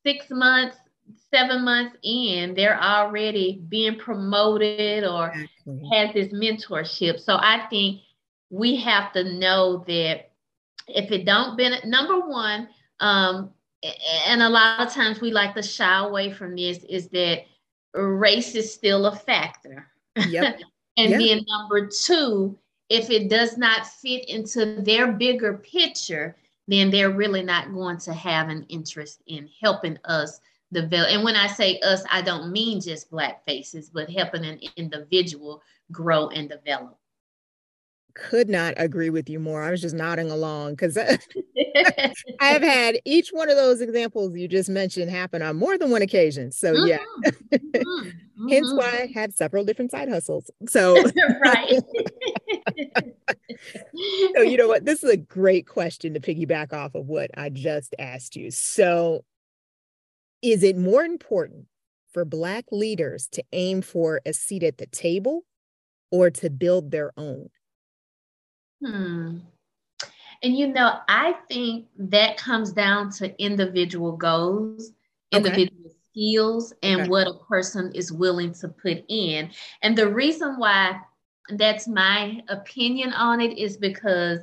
six 0.06 0.30
months, 0.30 0.78
seven 1.32 1.64
months 1.64 1.96
in, 2.04 2.54
they're 2.54 2.82
already 2.82 3.62
being 3.68 3.98
promoted 3.98 5.04
or 5.04 5.34
has 5.92 6.14
this 6.14 6.34
mentorship. 6.34 7.20
So 7.20 7.36
I 7.36 7.66
think 7.70 8.02
we 8.50 8.76
have 8.78 9.12
to 9.14 9.24
know 9.24 9.84
that 9.88 10.32
if 10.88 11.12
it 11.12 11.26
don't 11.26 11.58
been 11.58 11.74
number 11.86 12.20
one, 12.20 12.68
um, 13.00 13.52
and 14.28 14.42
a 14.42 14.50
lot 14.50 14.86
of 14.86 14.94
times 14.94 15.22
we 15.22 15.32
like 15.32 15.56
to 15.56 15.62
shy 15.62 16.00
away 16.00 16.32
from 16.32 16.56
this, 16.56 16.84
is 16.86 17.10
that 17.10 17.46
race 17.94 18.56
is 18.56 18.74
still 18.74 19.06
a 19.06 19.16
factor. 19.16 19.88
Yep. 20.28 20.60
And 20.96 21.10
yeah. 21.10 21.18
then 21.18 21.46
number 21.48 21.88
two, 21.88 22.56
if 22.88 23.10
it 23.10 23.28
does 23.28 23.58
not 23.58 23.88
fit 23.88 24.30
into 24.30 24.80
their 24.84 25.12
bigger 25.12 25.58
picture, 25.58 26.36
then 26.68 26.92
they're 26.92 27.10
really 27.10 27.42
not 27.42 27.74
going 27.74 27.98
to 27.98 28.14
have 28.14 28.50
an 28.50 28.64
interest 28.70 29.24
in 29.26 29.50
helping 29.60 29.98
us 30.06 30.40
develop. 30.72 31.10
And 31.10 31.24
when 31.24 31.36
I 31.36 31.48
say 31.48 31.80
us, 31.80 32.04
I 32.12 32.22
don't 32.22 32.52
mean 32.52 32.80
just 32.80 33.10
black 33.10 33.44
faces, 33.44 33.90
but 33.90 34.10
helping 34.10 34.46
an 34.46 34.60
individual 34.78 35.64
grow 35.92 36.30
and 36.30 36.48
develop 36.48 37.00
could 38.16 38.50
not 38.50 38.74
agree 38.78 39.10
with 39.10 39.30
you 39.30 39.40
more. 39.40 39.64
I 39.64 39.72
was 39.72 39.82
just 39.82 39.96
nodding 39.96 40.30
along 40.30 40.74
because 40.74 40.98
I 40.98 41.18
have 42.40 42.62
had 42.62 43.00
each 43.06 43.30
one 43.30 43.50
of 43.50 43.56
those 43.56 43.82
examples 43.82 44.36
you 44.36 44.48
just 44.48 44.70
mentioned 44.70 45.10
happen 45.12 45.42
on 45.42 45.56
more 45.56 45.78
than 45.78 45.90
one 45.90 46.02
occasion. 46.02 46.52
So 46.52 46.74
mm-hmm. 46.74 46.88
yeah, 46.88 47.00
mm-hmm. 47.54 48.50
hence 48.50 48.72
why 48.74 49.04
I 49.04 49.12
have 49.14 49.34
several 49.34 49.64
different 49.64 49.92
side 49.92 50.10
hustles. 50.10 50.50
So 50.68 50.96
right. 51.44 51.82
so 54.36 54.42
you 54.42 54.58
know 54.58 54.68
what? 54.68 54.86
This 54.86 55.04
is 55.04 55.10
a 55.10 55.18
great 55.18 55.68
question 55.68 56.14
to 56.14 56.20
piggyback 56.20 56.74
off 56.74 56.96
of 56.96 57.08
what 57.08 57.32
I 57.36 57.50
just 57.50 57.96
asked 58.00 58.36
you. 58.36 58.52
So, 58.52 59.24
is 60.42 60.64
it 60.64 60.78
more 60.78 61.04
important 61.04 61.66
for 62.14 62.26
Black 62.26 62.66
leaders 62.72 63.28
to 63.32 63.44
aim 63.54 63.82
for 63.82 64.22
a 64.26 64.34
seat 64.34 64.64
at 64.64 64.78
the 64.78 64.86
table 64.88 65.46
or 66.12 66.30
to 66.30 66.50
build 66.50 66.92
their 66.92 67.12
own? 67.18 67.50
Hmm. 68.84 69.38
And 70.42 70.58
you 70.58 70.68
know, 70.68 71.00
I 71.08 71.36
think 71.50 71.88
that 71.98 72.38
comes 72.38 72.74
down 72.74 73.12
to 73.14 73.42
individual 73.42 74.12
goals, 74.18 74.92
individual 75.32 75.86
okay. 75.86 75.96
skills, 76.12 76.74
and 76.84 77.02
okay. 77.02 77.10
what 77.10 77.28
a 77.28 77.34
person 77.48 77.92
is 77.96 78.12
willing 78.12 78.54
to 78.56 78.68
put 78.68 79.06
in. 79.08 79.50
And 79.82 79.98
the 79.98 80.10
reason 80.10 80.58
why 80.58 81.00
that's 81.50 81.88
my 81.88 82.44
opinion 82.50 83.14
on 83.14 83.40
it 83.40 83.58
is 83.58 83.78
because 83.78 84.40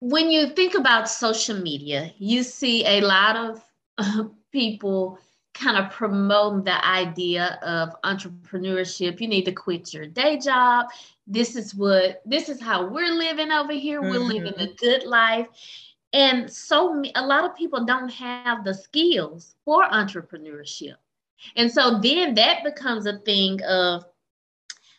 when 0.00 0.30
you 0.30 0.48
think 0.50 0.74
about 0.74 1.08
social 1.08 1.58
media, 1.60 2.12
you 2.18 2.42
see 2.42 2.86
a 2.86 3.00
lot 3.02 3.36
of 3.36 4.30
people 4.52 5.18
kind 5.58 5.76
of 5.76 5.90
promoting 5.90 6.64
the 6.64 6.86
idea 6.86 7.58
of 7.62 8.00
entrepreneurship. 8.02 9.20
You 9.20 9.28
need 9.28 9.44
to 9.44 9.52
quit 9.52 9.92
your 9.92 10.06
day 10.06 10.38
job. 10.38 10.86
This 11.26 11.56
is 11.56 11.74
what 11.74 12.22
this 12.24 12.48
is 12.48 12.60
how 12.60 12.86
we're 12.86 13.12
living 13.12 13.50
over 13.50 13.72
here. 13.72 14.00
Mm-hmm. 14.00 14.10
we're 14.10 14.18
living 14.20 14.54
a 14.58 14.72
good 14.74 15.04
life. 15.04 15.48
And 16.12 16.50
so 16.50 17.02
a 17.16 17.26
lot 17.26 17.44
of 17.44 17.54
people 17.54 17.84
don't 17.84 18.08
have 18.10 18.64
the 18.64 18.72
skills 18.72 19.56
for 19.64 19.84
entrepreneurship. 19.84 20.94
And 21.56 21.70
so 21.70 22.00
then 22.00 22.34
that 22.34 22.64
becomes 22.64 23.06
a 23.06 23.18
thing 23.18 23.62
of 23.64 24.04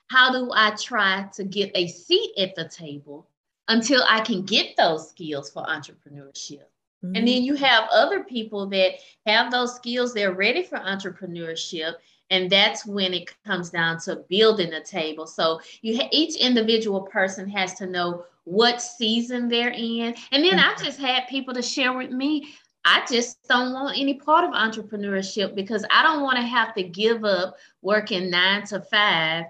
how 0.10 0.32
do 0.32 0.52
i 0.54 0.72
try 0.72 1.28
to 1.34 1.44
get 1.44 1.72
a 1.76 1.88
seat 1.88 2.32
at 2.38 2.56
the 2.56 2.68
table 2.68 3.28
until 3.68 4.04
i 4.10 4.20
can 4.20 4.44
get 4.44 4.76
those 4.76 5.10
skills 5.10 5.50
for 5.50 5.64
entrepreneurship 5.66 6.64
mm-hmm. 7.04 7.16
and 7.16 7.28
then 7.28 7.44
you 7.44 7.56
have 7.56 7.88
other 7.92 8.24
people 8.24 8.68
that 8.68 8.94
have 9.26 9.52
those 9.52 9.76
skills 9.76 10.14
they're 10.14 10.34
ready 10.34 10.64
for 10.64 10.78
entrepreneurship 10.80 11.94
and 12.32 12.50
that's 12.50 12.86
when 12.86 13.14
it 13.14 13.34
comes 13.44 13.70
down 13.70 14.00
to 14.00 14.24
building 14.30 14.74
a 14.74 14.84
table 14.84 15.26
so 15.26 15.60
you 15.82 15.98
ha- 15.98 16.10
each 16.12 16.36
individual 16.36 17.02
person 17.02 17.48
has 17.50 17.74
to 17.74 17.86
know 17.86 18.24
what 18.44 18.82
season 18.82 19.48
they're 19.48 19.74
in 19.76 20.16
and 20.32 20.44
then 20.44 20.60
i 20.60 20.74
just 20.82 21.00
had 21.00 21.28
people 21.28 21.54
to 21.54 21.62
share 21.62 21.96
with 21.96 22.12
me 22.12 22.48
i 22.86 23.06
just 23.10 23.38
don't 23.48 23.74
want 23.74 23.98
any 23.98 24.16
part 24.16 24.44
of 24.44 24.52
entrepreneurship 24.52 25.56
because 25.56 25.86
i 25.92 26.02
don't 26.02 26.24
want 26.24 26.38
to 26.38 26.44
have 26.44 26.74
to 26.74 26.84
give 26.84 27.24
up 27.24 27.56
working 27.82 28.30
nine 28.30 28.66
to 28.66 28.80
five 28.82 29.46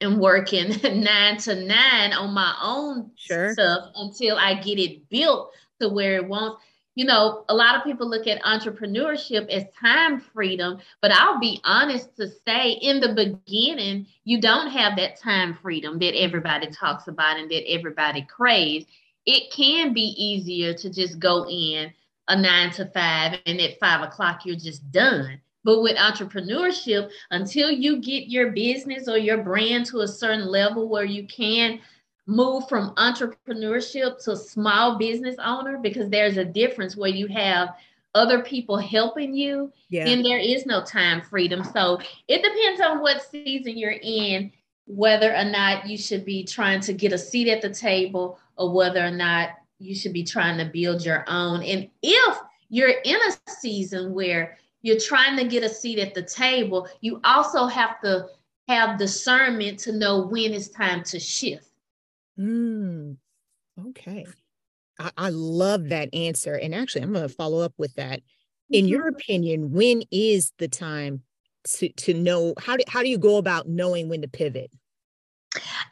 and 0.00 0.18
working 0.18 0.68
nine 1.02 1.36
to 1.38 1.54
nine 1.64 2.12
on 2.12 2.34
my 2.34 2.54
own 2.62 3.10
sure. 3.16 3.52
stuff 3.52 3.88
until 3.96 4.36
i 4.36 4.54
get 4.54 4.78
it 4.78 5.08
built 5.08 5.52
to 5.80 5.88
where 5.88 6.16
it 6.16 6.26
won't 6.26 6.58
you 6.94 7.06
know, 7.06 7.44
a 7.48 7.54
lot 7.54 7.74
of 7.74 7.84
people 7.84 8.08
look 8.08 8.26
at 8.26 8.42
entrepreneurship 8.42 9.48
as 9.48 9.64
time 9.80 10.20
freedom, 10.20 10.78
but 11.00 11.10
I'll 11.10 11.40
be 11.40 11.60
honest 11.64 12.14
to 12.16 12.28
say, 12.46 12.72
in 12.72 13.00
the 13.00 13.14
beginning, 13.14 14.06
you 14.24 14.40
don't 14.40 14.70
have 14.70 14.96
that 14.96 15.18
time 15.18 15.54
freedom 15.54 15.98
that 16.00 16.14
everybody 16.18 16.66
talks 16.68 17.08
about 17.08 17.38
and 17.38 17.50
that 17.50 17.70
everybody 17.70 18.22
craves. 18.22 18.84
it 19.26 19.52
can 19.52 19.92
be 19.92 20.14
easier 20.16 20.74
to 20.74 20.90
just 20.90 21.18
go 21.18 21.46
in 21.48 21.92
a 22.28 22.36
nine 22.40 22.70
to 22.72 22.86
five 22.86 23.38
and 23.46 23.60
at 23.60 23.78
five 23.78 24.02
o'clock 24.02 24.44
you're 24.44 24.56
just 24.56 24.90
done. 24.90 25.40
But 25.64 25.80
with 25.80 25.96
entrepreneurship, 25.96 27.08
until 27.30 27.70
you 27.70 28.00
get 28.00 28.28
your 28.28 28.50
business 28.50 29.06
or 29.08 29.16
your 29.16 29.38
brand 29.42 29.86
to 29.86 30.00
a 30.00 30.08
certain 30.08 30.46
level 30.46 30.88
where 30.88 31.04
you 31.04 31.26
can 31.28 31.78
move 32.26 32.68
from 32.68 32.94
entrepreneurship 32.94 34.22
to 34.24 34.36
small 34.36 34.98
business 34.98 35.36
owner, 35.44 35.78
because 35.78 36.08
there's 36.08 36.36
a 36.36 36.44
difference 36.44 36.96
where 36.96 37.10
you 37.10 37.26
have 37.26 37.74
other 38.14 38.42
people 38.42 38.76
helping 38.76 39.34
you, 39.34 39.72
yeah. 39.88 40.04
then 40.04 40.22
there 40.22 40.38
is 40.38 40.66
no 40.66 40.84
time 40.84 41.22
freedom. 41.22 41.64
So 41.64 41.98
it 42.28 42.42
depends 42.42 42.80
on 42.80 43.00
what 43.00 43.22
season 43.22 43.76
you're 43.76 43.98
in, 44.02 44.52
whether 44.86 45.34
or 45.34 45.44
not 45.44 45.88
you 45.88 45.96
should 45.96 46.24
be 46.24 46.44
trying 46.44 46.80
to 46.80 46.92
get 46.92 47.12
a 47.12 47.18
seat 47.18 47.48
at 47.48 47.62
the 47.62 47.70
table 47.70 48.38
or 48.56 48.72
whether 48.72 49.04
or 49.04 49.10
not 49.10 49.50
you 49.78 49.94
should 49.94 50.12
be 50.12 50.24
trying 50.24 50.58
to 50.58 50.66
build 50.66 51.04
your 51.04 51.24
own. 51.26 51.62
And 51.62 51.88
if 52.02 52.38
you're 52.68 52.94
in 53.04 53.16
a 53.16 53.50
season 53.50 54.12
where 54.12 54.58
you're 54.82 55.00
trying 55.00 55.36
to 55.38 55.44
get 55.44 55.64
a 55.64 55.68
seat 55.68 55.98
at 55.98 56.14
the 56.14 56.22
table, 56.22 56.88
you 57.00 57.20
also 57.24 57.66
have 57.66 58.00
to 58.02 58.26
have 58.68 58.98
discernment 58.98 59.78
to 59.80 59.92
know 59.92 60.26
when 60.26 60.52
it's 60.52 60.68
time 60.68 61.02
to 61.04 61.18
shift. 61.18 61.68
Mm, 62.38 63.16
okay. 63.88 64.26
I, 64.98 65.10
I 65.16 65.28
love 65.30 65.88
that 65.88 66.14
answer. 66.14 66.54
And 66.54 66.74
actually, 66.74 67.02
I'm 67.02 67.12
going 67.12 67.28
to 67.28 67.34
follow 67.34 67.60
up 67.60 67.74
with 67.78 67.94
that. 67.94 68.20
In 68.70 68.86
your 68.88 69.06
mm-hmm. 69.06 69.16
opinion, 69.16 69.72
when 69.72 70.02
is 70.10 70.52
the 70.58 70.68
time 70.68 71.22
to, 71.64 71.88
to 71.90 72.14
know 72.14 72.54
how 72.58 72.76
do, 72.76 72.84
how 72.88 73.02
do 73.02 73.08
you 73.08 73.18
go 73.18 73.36
about 73.36 73.68
knowing 73.68 74.08
when 74.08 74.22
to 74.22 74.28
pivot? 74.28 74.70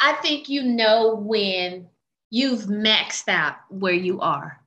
I 0.01 0.15
think 0.15 0.49
you 0.49 0.63
know 0.63 1.15
when 1.15 1.89
you've 2.31 2.63
maxed 2.63 3.29
out 3.29 3.57
where 3.69 3.95
you 3.95 4.21
are. 4.21 4.61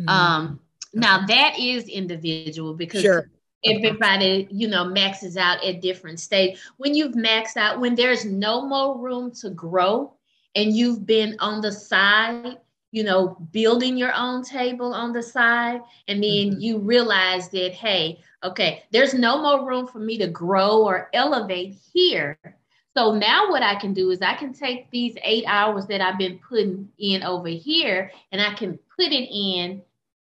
Mm-hmm. 0.00 0.08
Um, 0.08 0.60
now 0.92 1.24
that 1.26 1.58
is 1.58 1.84
individual 1.84 2.74
because 2.74 3.02
sure. 3.02 3.30
everybody, 3.64 4.48
you 4.50 4.66
know, 4.66 4.84
maxes 4.84 5.36
out 5.36 5.62
at 5.62 5.80
different 5.80 6.18
stage. 6.18 6.58
When 6.78 6.94
you've 6.94 7.14
maxed 7.14 7.56
out, 7.56 7.80
when 7.80 7.94
there's 7.94 8.24
no 8.24 8.66
more 8.66 8.98
room 8.98 9.32
to 9.42 9.50
grow 9.50 10.14
and 10.54 10.76
you've 10.76 11.06
been 11.06 11.36
on 11.38 11.60
the 11.60 11.72
side, 11.72 12.58
you 12.90 13.04
know, 13.04 13.36
building 13.52 13.96
your 13.96 14.12
own 14.14 14.42
table 14.42 14.92
on 14.92 15.12
the 15.12 15.22
side, 15.22 15.80
and 16.08 16.22
then 16.22 16.50
mm-hmm. 16.50 16.60
you 16.60 16.78
realize 16.78 17.48
that, 17.50 17.72
hey, 17.72 18.20
okay, 18.42 18.82
there's 18.90 19.14
no 19.14 19.40
more 19.40 19.66
room 19.66 19.86
for 19.86 19.98
me 19.98 20.18
to 20.18 20.26
grow 20.26 20.82
or 20.82 21.08
elevate 21.12 21.76
here. 21.92 22.38
So 22.96 23.14
now 23.14 23.48
what 23.50 23.62
I 23.62 23.76
can 23.76 23.94
do 23.94 24.10
is 24.10 24.20
I 24.20 24.34
can 24.34 24.52
take 24.52 24.90
these 24.90 25.16
eight 25.22 25.44
hours 25.46 25.86
that 25.86 26.00
I've 26.00 26.18
been 26.18 26.38
putting 26.38 26.88
in 26.98 27.22
over 27.22 27.48
here 27.48 28.10
and 28.32 28.40
I 28.40 28.52
can 28.54 28.78
put 28.96 29.12
it 29.12 29.28
in, 29.32 29.82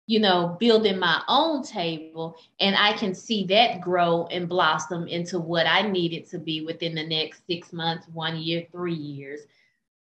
you 0.07 0.19
know, 0.19 0.57
building 0.59 0.99
my 0.99 1.21
own 1.29 1.63
table 1.63 2.35
and 2.59 2.75
I 2.75 2.93
can 2.93 3.15
see 3.15 3.45
that 3.45 3.79
grow 3.79 4.27
and 4.27 4.49
blossom 4.49 5.07
into 5.07 5.39
what 5.39 5.67
I 5.67 5.83
need 5.83 6.11
it 6.11 6.29
to 6.31 6.37
be 6.37 6.65
within 6.65 6.95
the 6.95 7.07
next 7.07 7.47
six 7.47 7.71
months, 7.71 8.07
one 8.11 8.37
year, 8.37 8.65
three 8.71 8.93
years. 8.93 9.41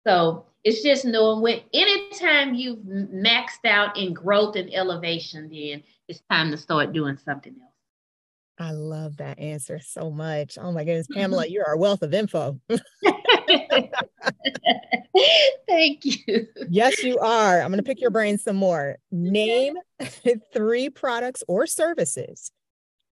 So 0.08 0.46
it's 0.64 0.82
just 0.84 1.04
knowing 1.04 1.42
when 1.42 1.60
anytime 1.74 2.56
you've 2.56 2.80
maxed 2.80 3.66
out 3.66 3.98
in 3.98 4.14
growth 4.14 4.56
and 4.56 4.74
elevation, 4.74 5.50
then 5.50 5.84
it's 6.08 6.22
time 6.32 6.50
to 6.52 6.58
start 6.58 6.94
doing 6.94 7.18
something 7.18 7.54
else. 7.62 7.74
I 8.60 8.72
love 8.72 9.18
that 9.18 9.38
answer 9.38 9.80
so 9.80 10.10
much. 10.10 10.58
Oh 10.60 10.72
my 10.72 10.86
goodness, 10.86 11.08
Pamela, 11.14 11.46
you're 11.48 11.68
our 11.68 11.78
wealth 11.78 12.04
of 12.04 12.14
info. 12.14 12.60
Thank 15.68 16.06
you. 16.06 16.48
Yes, 16.70 17.04
you 17.04 17.20
are. 17.20 17.62
I'm 17.62 17.70
going 17.70 17.78
to 17.78 17.84
pick 17.84 18.00
your 18.00 18.12
brain 18.12 18.38
some 18.38 18.56
more. 18.56 18.98
Name 19.12 19.76
three 20.54 20.90
products 20.90 21.44
or 21.50 21.68
services 21.68 22.52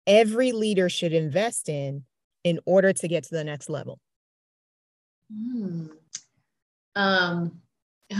every 0.05 0.51
leader 0.51 0.89
should 0.89 1.13
invest 1.13 1.69
in 1.69 2.03
in 2.43 2.59
order 2.65 2.93
to 2.93 3.07
get 3.07 3.23
to 3.23 3.33
the 3.33 3.43
next 3.43 3.69
level. 3.69 3.99
Hmm. 5.33 5.87
Um, 6.95 7.61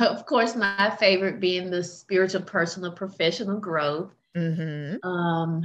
of 0.01 0.25
course, 0.25 0.55
my 0.55 0.95
favorite 0.99 1.39
being 1.39 1.69
the 1.69 1.83
spiritual, 1.83 2.41
personal, 2.41 2.91
professional 2.91 3.59
growth. 3.59 4.12
Mm-hmm. 4.36 5.07
Um, 5.07 5.63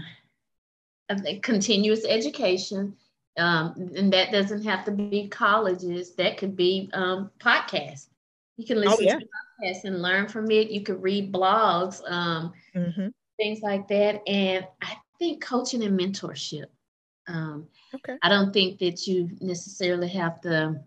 continuous 1.43 2.05
education. 2.07 2.95
Um, 3.39 3.93
and 3.97 4.13
that 4.13 4.33
doesn't 4.33 4.65
have 4.65 4.85
to 4.85 4.91
be 4.91 5.29
colleges. 5.29 6.15
That 6.15 6.37
could 6.39 6.57
be 6.57 6.91
um, 6.93 7.31
podcasts. 7.39 8.09
You 8.57 8.67
can 8.67 8.81
listen 8.81 8.97
oh, 8.99 9.03
yeah. 9.03 9.19
to 9.19 9.27
podcasts 9.63 9.85
and 9.85 10.03
learn 10.03 10.29
from 10.29 10.51
it. 10.51 10.71
You 10.71 10.83
could 10.83 11.01
read 11.01 11.33
blogs, 11.33 12.03
um, 12.11 12.53
mm-hmm. 12.75 13.09
things 13.37 13.61
like 13.63 13.87
that. 13.89 14.29
And 14.29 14.67
I 14.83 14.97
think 15.19 15.43
coaching 15.43 15.85
and 15.85 15.99
mentorship. 15.99 16.67
Um, 17.29 17.69
okay. 17.95 18.17
I 18.23 18.29
don't 18.29 18.53
think 18.53 18.79
that 18.81 19.07
you 19.07 19.31
necessarily 19.41 20.09
have 20.09 20.41
to. 20.43 20.81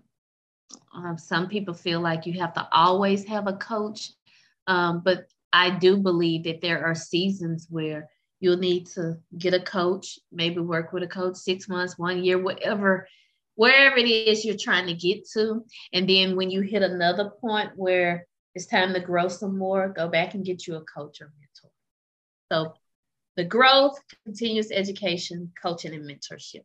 Um, 0.94 1.18
some 1.18 1.48
people 1.48 1.74
feel 1.74 2.02
like 2.02 2.26
you 2.26 2.40
have 2.40 2.54
to 2.54 2.68
always 2.72 3.26
have 3.26 3.48
a 3.48 3.54
coach, 3.54 4.12
um, 4.68 5.02
but 5.04 5.28
I 5.54 5.70
do 5.70 5.98
believe 5.98 6.44
that 6.44 6.62
there 6.62 6.86
are 6.86 6.96
seasons 6.96 7.68
where 7.70 8.10
you'll 8.40 8.58
need 8.58 8.88
to 8.88 9.18
get 9.38 9.54
a 9.54 9.60
coach, 9.60 10.20
maybe 10.32 10.60
work 10.60 10.92
with 10.92 11.04
a 11.04 11.08
coach 11.08 11.36
six 11.36 11.70
months, 11.70 11.98
one 11.98 12.24
year, 12.24 12.38
whatever, 12.38 13.08
wherever 13.56 13.98
it 13.98 14.10
is 14.10 14.44
you're 14.44 14.56
trying 14.58 14.88
to 14.88 14.94
get 14.94 15.28
to. 15.34 15.64
And 15.94 16.10
then 16.10 16.36
when 16.36 16.50
you 16.50 16.62
hit 16.62 16.82
another 16.82 17.30
point 17.30 17.72
where 17.76 18.28
it's 18.56 18.66
time 18.66 18.94
to 18.94 19.00
grow 19.00 19.28
some 19.28 19.58
more, 19.58 19.90
go 19.90 20.08
back 20.08 20.34
and 20.34 20.46
get 20.46 20.68
you 20.68 20.76
a 20.76 20.82
coach 20.82 21.22
or 21.22 21.32
mentor. 21.38 21.72
So 22.52 22.74
the 23.38 23.46
growth, 23.46 23.98
continuous 24.26 24.72
education, 24.72 25.52
coaching, 25.62 25.94
and 25.94 26.10
mentorship. 26.10 26.64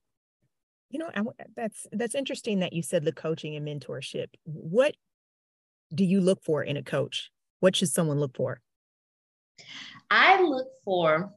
You 0.90 1.01
know, 1.01 1.11
that's 1.57 1.87
that's 1.92 2.14
interesting 2.14 2.61
that 2.61 2.72
you 2.72 2.83
said 2.83 3.05
the 3.05 3.12
coaching 3.12 3.57
and 3.57 3.66
mentorship. 3.66 4.29
What 4.44 4.94
do 5.94 6.05
you 6.05 6.20
look 6.20 6.42
for 6.44 6.62
in 6.62 6.77
a 6.77 6.83
coach? 6.83 7.31
What 7.61 7.77
should 7.77 7.88
someone 7.88 8.20
look 8.20 8.37
for? 8.37 8.61
I 10.11 10.42
look 10.42 10.68
for 10.85 11.33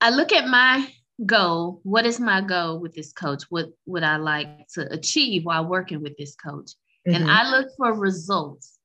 I 0.00 0.10
look 0.10 0.32
at 0.32 0.46
my 0.48 0.86
goal. 1.24 1.80
What 1.82 2.06
is 2.06 2.20
my 2.20 2.40
goal 2.42 2.78
with 2.78 2.94
this 2.94 3.12
coach? 3.12 3.44
What 3.48 3.70
would 3.86 4.02
I 4.02 4.16
like 4.16 4.68
to 4.74 4.92
achieve 4.92 5.44
while 5.44 5.66
working 5.66 6.02
with 6.02 6.16
this 6.18 6.34
coach? 6.34 6.72
Mm-hmm. 7.08 7.22
And 7.22 7.30
I 7.30 7.50
look 7.50 7.68
for 7.76 7.94
results. 7.94 8.78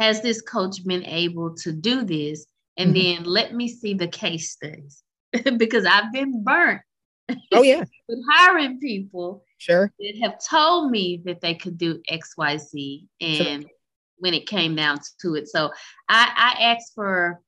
Has 0.00 0.22
this 0.22 0.40
coach 0.40 0.84
been 0.84 1.04
able 1.04 1.54
to 1.56 1.72
do 1.72 2.02
this? 2.02 2.46
And 2.76 2.94
mm-hmm. 2.94 3.24
then 3.24 3.24
let 3.24 3.54
me 3.54 3.68
see 3.68 3.94
the 3.94 4.08
case 4.08 4.52
studies 4.52 5.02
because 5.58 5.84
I've 5.84 6.12
been 6.12 6.42
burnt. 6.42 6.80
Oh, 7.52 7.62
yeah. 7.62 7.84
with 8.08 8.18
hiring 8.30 8.78
people 8.78 9.44
sure 9.58 9.92
that 9.98 10.18
have 10.22 10.38
told 10.46 10.90
me 10.90 11.22
that 11.24 11.40
they 11.40 11.54
could 11.54 11.78
do 11.78 12.02
XYZ. 12.10 13.06
And 13.20 13.62
sure. 13.62 13.70
when 14.18 14.34
it 14.34 14.46
came 14.46 14.74
down 14.74 14.98
to 15.22 15.34
it. 15.34 15.48
So 15.48 15.70
I, 16.08 16.56
I 16.58 16.64
asked 16.64 16.94
for 16.94 17.40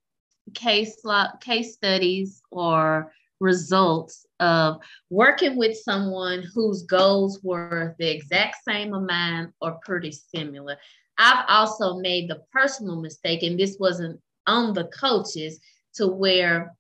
case 0.55 1.03
case 1.41 1.75
studies 1.75 2.43
or 2.51 3.13
results 3.41 4.27
of 4.41 4.79
working 5.11 5.57
with 5.57 5.77
someone 5.77 6.43
whose 6.55 6.83
goals 6.83 7.41
were 7.43 7.95
the 7.99 8.09
exact 8.09 8.57
same 8.67 8.95
of 8.95 9.03
mine 9.03 9.53
or 9.61 9.79
pretty 9.85 10.13
similar. 10.13 10.77
I've 11.19 11.45
also 11.49 11.97
made 11.97 12.29
the 12.29 12.43
personal 12.53 13.01
mistake, 13.01 13.43
and 13.43 13.59
this 13.59 13.77
wasn't 13.81 14.21
on 14.47 14.75
the 14.75 14.85
coaches, 14.85 15.61
to 15.95 16.07
where 16.07 16.75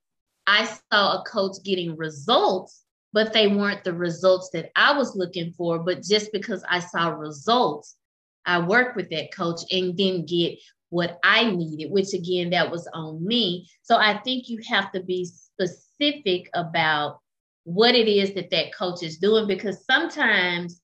I 0.47 0.65
saw 0.65 1.21
a 1.21 1.25
coach 1.25 1.57
getting 1.65 1.97
results, 1.97 2.85
but 3.16 3.33
they 3.33 3.46
weren't 3.46 3.83
the 3.83 3.94
results 3.94 4.50
that 4.52 4.70
I 4.76 4.92
was 4.92 5.16
looking 5.16 5.50
for. 5.52 5.79
But 5.79 6.02
just 6.02 6.31
because 6.33 6.62
I 6.68 6.81
saw 6.81 7.09
results, 7.09 7.96
I 8.44 8.59
worked 8.59 8.94
with 8.94 9.09
that 9.09 9.33
coach 9.35 9.61
and 9.72 9.96
didn't 9.96 10.29
get 10.29 10.59
what 10.90 11.18
I 11.24 11.50
needed, 11.50 11.90
which 11.90 12.12
again, 12.12 12.50
that 12.50 12.70
was 12.70 12.87
on 12.92 13.26
me. 13.26 13.70
So 13.81 13.96
I 13.96 14.18
think 14.18 14.50
you 14.50 14.61
have 14.68 14.92
to 14.92 15.02
be 15.02 15.24
specific 15.24 16.50
about 16.52 17.20
what 17.64 17.94
it 17.94 18.07
is 18.07 18.35
that 18.35 18.50
that 18.50 18.74
coach 18.74 19.02
is 19.02 19.16
doing 19.16 19.46
because 19.46 19.87
sometimes 19.87 20.83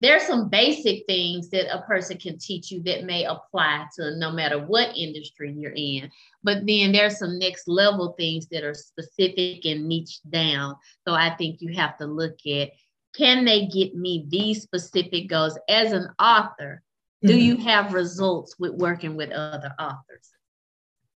there's 0.00 0.22
some 0.22 0.48
basic 0.48 1.04
things 1.06 1.50
that 1.50 1.74
a 1.74 1.82
person 1.82 2.18
can 2.18 2.38
teach 2.38 2.70
you 2.70 2.82
that 2.84 3.04
may 3.04 3.24
apply 3.24 3.86
to 3.96 4.16
no 4.16 4.30
matter 4.30 4.64
what 4.64 4.96
industry 4.96 5.52
you're 5.52 5.72
in. 5.74 6.10
But 6.44 6.66
then 6.66 6.92
there's 6.92 7.18
some 7.18 7.38
next 7.38 7.66
level 7.66 8.14
things 8.18 8.46
that 8.48 8.62
are 8.62 8.74
specific 8.74 9.64
and 9.64 9.88
niche 9.88 10.20
down. 10.30 10.76
So 11.06 11.14
I 11.14 11.34
think 11.36 11.60
you 11.60 11.74
have 11.74 11.96
to 11.98 12.06
look 12.06 12.38
at 12.46 12.70
can 13.16 13.44
they 13.44 13.66
get 13.66 13.96
me 13.96 14.26
these 14.28 14.62
specific 14.62 15.28
goals 15.28 15.58
as 15.68 15.92
an 15.92 16.08
author? 16.20 16.82
do 17.22 17.32
mm-hmm. 17.32 17.38
you 17.38 17.56
have 17.56 17.92
results 17.92 18.58
with 18.58 18.72
working 18.72 19.16
with 19.16 19.30
other 19.30 19.72
authors 19.78 20.30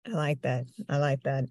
i 0.08 0.12
like 0.12 0.42
that 0.42 0.66
i 0.88 0.98
like 0.98 1.22
that 1.24 1.46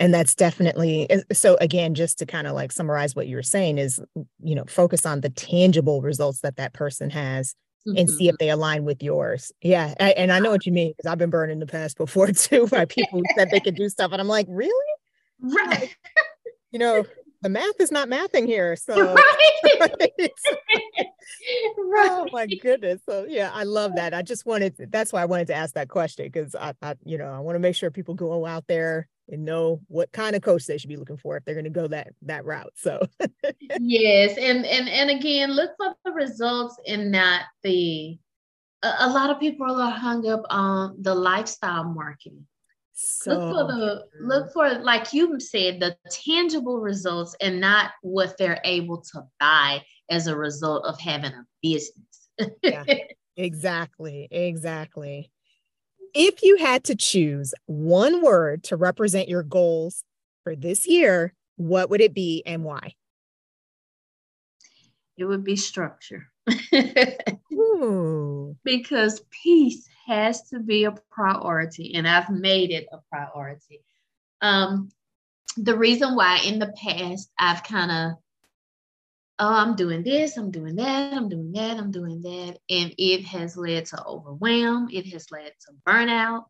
and 0.00 0.12
that's 0.12 0.34
definitely 0.34 1.06
so 1.32 1.56
again 1.60 1.94
just 1.94 2.18
to 2.18 2.26
kind 2.26 2.48
of 2.48 2.54
like 2.54 2.72
summarize 2.72 3.14
what 3.14 3.28
you 3.28 3.36
were 3.36 3.42
saying 3.42 3.78
is 3.78 4.00
you 4.42 4.56
know 4.56 4.64
focus 4.66 5.06
on 5.06 5.20
the 5.20 5.30
tangible 5.30 6.02
results 6.02 6.40
that 6.40 6.56
that 6.56 6.72
person 6.72 7.10
has 7.10 7.54
mm-hmm. 7.86 7.98
and 7.98 8.10
see 8.10 8.28
if 8.28 8.34
mm-hmm. 8.34 8.44
they 8.44 8.50
align 8.50 8.84
with 8.84 9.02
yours. 9.02 9.52
Yeah. 9.62 9.94
I, 10.00 10.10
and 10.12 10.32
I 10.32 10.38
know 10.38 10.50
what 10.50 10.66
you 10.66 10.72
mean 10.72 10.92
because 10.96 11.10
I've 11.10 11.18
been 11.18 11.30
burned 11.30 11.52
in 11.52 11.60
the 11.60 11.66
past 11.66 11.96
before 11.96 12.26
too 12.32 12.66
by 12.66 12.84
people 12.84 13.20
who 13.20 13.24
said 13.36 13.50
they 13.50 13.60
could 13.60 13.76
do 13.76 13.88
stuff. 13.88 14.12
And 14.12 14.20
I'm 14.20 14.28
like, 14.28 14.46
really? 14.48 14.74
Right. 15.40 15.94
you 16.70 16.78
know, 16.78 17.04
the 17.42 17.48
math 17.48 17.80
is 17.80 17.90
not 17.90 18.08
mathing 18.08 18.46
here. 18.46 18.76
So 18.86 19.14
right. 19.14 19.50
right. 21.78 22.10
oh 22.10 22.28
my 22.32 22.46
goodness. 22.46 23.00
So 23.08 23.26
yeah, 23.28 23.50
I 23.52 23.64
love 23.64 23.94
that. 23.96 24.12
I 24.12 24.22
just 24.22 24.44
wanted 24.44 24.76
to, 24.76 24.86
that's 24.86 25.12
why 25.12 25.22
I 25.22 25.26
wanted 25.26 25.46
to 25.48 25.54
ask 25.54 25.74
that 25.74 25.88
question 25.88 26.26
because 26.26 26.54
I, 26.54 26.74
I, 26.82 26.96
you 27.04 27.16
know, 27.18 27.32
I 27.32 27.40
want 27.40 27.54
to 27.56 27.60
make 27.60 27.76
sure 27.76 27.90
people 27.90 28.14
go 28.14 28.44
out 28.44 28.66
there 28.66 29.08
and 29.30 29.44
know 29.44 29.80
what 29.88 30.12
kind 30.12 30.36
of 30.36 30.42
coach 30.42 30.66
they 30.66 30.78
should 30.78 30.88
be 30.88 30.96
looking 30.96 31.16
for 31.16 31.36
if 31.36 31.44
they're 31.44 31.54
going 31.54 31.64
to 31.64 31.70
go 31.70 31.86
that 31.88 32.08
that 32.22 32.44
route. 32.44 32.72
So 32.76 33.00
yes, 33.80 34.36
and 34.38 34.66
and 34.66 34.88
and 34.88 35.10
again, 35.10 35.52
look 35.52 35.72
for 35.76 35.94
the 36.04 36.12
results 36.12 36.76
and 36.86 37.10
not 37.10 37.42
the. 37.62 38.18
A, 38.82 38.94
a 39.00 39.10
lot 39.10 39.30
of 39.30 39.38
people 39.38 39.70
are 39.70 39.90
hung 39.90 40.26
up 40.26 40.42
on 40.48 40.96
the 41.02 41.14
lifestyle 41.14 41.84
marketing. 41.84 42.46
So 42.92 43.30
look 43.30 43.50
for 43.50 43.72
the 43.72 44.04
look 44.20 44.52
for 44.52 44.78
like 44.80 45.12
you 45.12 45.40
said 45.40 45.80
the 45.80 45.96
tangible 46.10 46.80
results 46.80 47.34
and 47.40 47.60
not 47.60 47.92
what 48.02 48.36
they're 48.36 48.60
able 48.64 48.98
to 49.12 49.22
buy 49.38 49.82
as 50.10 50.26
a 50.26 50.36
result 50.36 50.84
of 50.84 51.00
having 51.00 51.32
a 51.32 51.46
business. 51.62 52.28
yeah, 52.62 52.84
exactly, 53.36 54.28
exactly. 54.30 55.30
If 56.14 56.42
you 56.42 56.56
had 56.56 56.84
to 56.84 56.94
choose 56.94 57.54
one 57.66 58.22
word 58.22 58.62
to 58.64 58.76
represent 58.76 59.28
your 59.28 59.42
goals 59.42 60.04
for 60.44 60.56
this 60.56 60.86
year, 60.86 61.34
what 61.56 61.90
would 61.90 62.00
it 62.00 62.14
be 62.14 62.42
and 62.46 62.64
why? 62.64 62.94
It 65.16 65.24
would 65.24 65.44
be 65.44 65.56
structure. 65.56 66.26
because 68.64 69.22
peace 69.42 69.88
has 70.06 70.48
to 70.48 70.60
be 70.60 70.84
a 70.84 70.94
priority, 71.10 71.94
and 71.94 72.08
I've 72.08 72.30
made 72.30 72.70
it 72.70 72.86
a 72.92 72.98
priority. 73.10 73.82
Um, 74.40 74.90
the 75.56 75.76
reason 75.76 76.14
why 76.14 76.40
in 76.44 76.58
the 76.58 76.72
past 76.82 77.30
I've 77.38 77.62
kind 77.62 77.90
of 77.90 78.12
oh, 79.40 79.54
I'm 79.54 79.74
doing 79.74 80.02
this, 80.02 80.36
I'm 80.36 80.50
doing 80.50 80.76
that, 80.76 81.14
I'm 81.14 81.28
doing 81.28 81.52
that, 81.52 81.78
I'm 81.78 81.90
doing 81.90 82.20
that. 82.22 82.58
And 82.68 82.94
it 82.98 83.24
has 83.24 83.56
led 83.56 83.86
to 83.86 84.04
overwhelm, 84.04 84.88
it 84.92 85.06
has 85.06 85.30
led 85.30 85.52
to 85.66 85.72
burnout. 85.88 86.44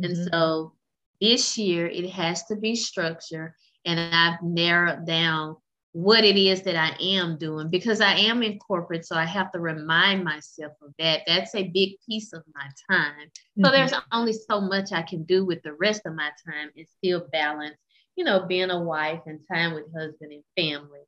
Mm-hmm. 0.00 0.04
And 0.04 0.28
so 0.32 0.72
this 1.20 1.58
year 1.58 1.86
it 1.86 2.08
has 2.10 2.44
to 2.46 2.56
be 2.56 2.74
structure. 2.74 3.54
And 3.84 4.00
I've 4.00 4.42
narrowed 4.42 5.06
down 5.06 5.56
what 5.92 6.24
it 6.24 6.36
is 6.36 6.62
that 6.62 6.76
I 6.76 6.96
am 7.02 7.36
doing 7.36 7.68
because 7.68 8.00
I 8.00 8.14
am 8.14 8.42
in 8.42 8.58
corporate. 8.58 9.04
So 9.04 9.16
I 9.16 9.26
have 9.26 9.50
to 9.52 9.60
remind 9.60 10.24
myself 10.24 10.72
of 10.82 10.94
that. 10.98 11.22
That's 11.26 11.54
a 11.54 11.68
big 11.68 11.96
piece 12.08 12.32
of 12.32 12.42
my 12.54 12.68
time. 12.90 13.28
Mm-hmm. 13.28 13.64
So 13.64 13.70
there's 13.70 13.94
only 14.12 14.32
so 14.32 14.60
much 14.60 14.92
I 14.92 15.02
can 15.02 15.24
do 15.24 15.44
with 15.44 15.62
the 15.62 15.74
rest 15.74 16.02
of 16.06 16.14
my 16.14 16.30
time 16.46 16.70
and 16.76 16.86
still 16.98 17.26
balance, 17.32 17.76
you 18.16 18.24
know, 18.24 18.46
being 18.46 18.70
a 18.70 18.80
wife 18.80 19.20
and 19.26 19.40
time 19.52 19.74
with 19.74 19.92
husband 19.94 20.32
and 20.32 20.44
family. 20.56 21.00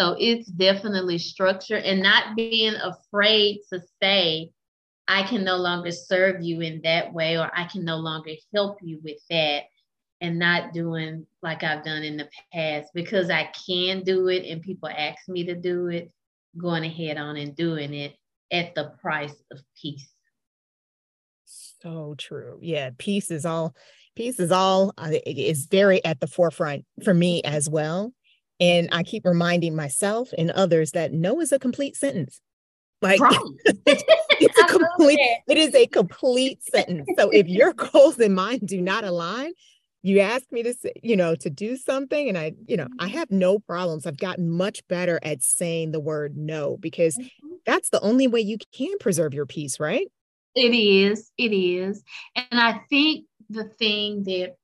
So 0.00 0.16
it's 0.18 0.46
definitely 0.46 1.18
structure 1.18 1.76
and 1.76 2.02
not 2.02 2.34
being 2.34 2.74
afraid 2.74 3.60
to 3.70 3.82
say, 4.02 4.50
I 5.06 5.24
can 5.24 5.44
no 5.44 5.58
longer 5.58 5.90
serve 5.90 6.40
you 6.40 6.62
in 6.62 6.80
that 6.84 7.12
way, 7.12 7.36
or 7.36 7.50
I 7.54 7.64
can 7.64 7.84
no 7.84 7.96
longer 7.96 8.30
help 8.54 8.78
you 8.80 8.98
with 9.04 9.18
that, 9.28 9.64
and 10.22 10.38
not 10.38 10.72
doing 10.72 11.26
like 11.42 11.62
I've 11.64 11.84
done 11.84 12.02
in 12.02 12.16
the 12.16 12.30
past 12.50 12.88
because 12.94 13.28
I 13.28 13.50
can 13.66 14.02
do 14.02 14.28
it 14.28 14.50
and 14.50 14.62
people 14.62 14.88
ask 14.88 15.28
me 15.28 15.44
to 15.44 15.54
do 15.54 15.88
it, 15.88 16.10
going 16.56 16.84
ahead 16.84 17.18
on 17.18 17.36
and 17.36 17.54
doing 17.54 17.92
it 17.92 18.16
at 18.50 18.74
the 18.74 18.94
price 19.02 19.36
of 19.50 19.60
peace. 19.82 20.08
So 21.44 22.14
true. 22.16 22.58
Yeah, 22.62 22.88
peace 22.96 23.30
is 23.30 23.44
all 23.44 23.74
peace 24.16 24.40
is 24.40 24.50
all 24.50 24.94
uh, 24.96 25.10
is 25.26 25.66
very 25.66 26.02
at 26.06 26.20
the 26.20 26.26
forefront 26.26 26.86
for 27.04 27.12
me 27.12 27.42
as 27.42 27.68
well 27.68 28.14
and 28.60 28.88
I 28.92 29.02
keep 29.02 29.24
reminding 29.24 29.74
myself 29.74 30.30
and 30.36 30.50
others 30.50 30.92
that 30.92 31.12
no 31.12 31.40
is 31.40 31.50
a 31.50 31.58
complete 31.58 31.96
sentence. 31.96 32.40
Like 33.02 33.20
it's 33.86 34.58
a 34.58 34.64
complete, 34.66 35.18
it 35.48 35.56
is 35.56 35.74
a 35.74 35.86
complete 35.86 36.62
sentence. 36.62 37.08
So 37.16 37.30
if 37.30 37.48
your 37.48 37.72
goals 37.72 38.18
and 38.18 38.34
mine 38.34 38.60
do 38.64 38.80
not 38.80 39.04
align, 39.04 39.52
you 40.02 40.20
ask 40.20 40.44
me 40.50 40.62
to 40.62 40.74
say, 40.74 40.92
you 41.02 41.16
know, 41.16 41.34
to 41.36 41.50
do 41.50 41.76
something, 41.76 42.28
and 42.28 42.38
I, 42.38 42.52
you 42.66 42.76
know, 42.76 42.88
I 42.98 43.06
mm-hmm. 43.06 43.18
have 43.18 43.30
no 43.30 43.58
problems. 43.58 44.06
I've 44.06 44.16
gotten 44.16 44.50
much 44.50 44.86
better 44.88 45.20
at 45.22 45.42
saying 45.42 45.92
the 45.92 46.00
word 46.00 46.36
no 46.36 46.78
because 46.78 47.16
mm-hmm. 47.16 47.48
that's 47.66 47.90
the 47.90 48.00
only 48.00 48.26
way 48.26 48.40
you 48.40 48.56
can 48.74 48.96
preserve 48.98 49.34
your 49.34 49.46
peace, 49.46 49.78
right? 49.78 50.06
It 50.54 50.74
is. 50.74 51.30
It 51.36 51.52
is. 51.52 52.02
And 52.34 52.60
I 52.60 52.80
think 52.88 53.26
the 53.50 53.64
thing 53.78 54.24
that 54.24 54.56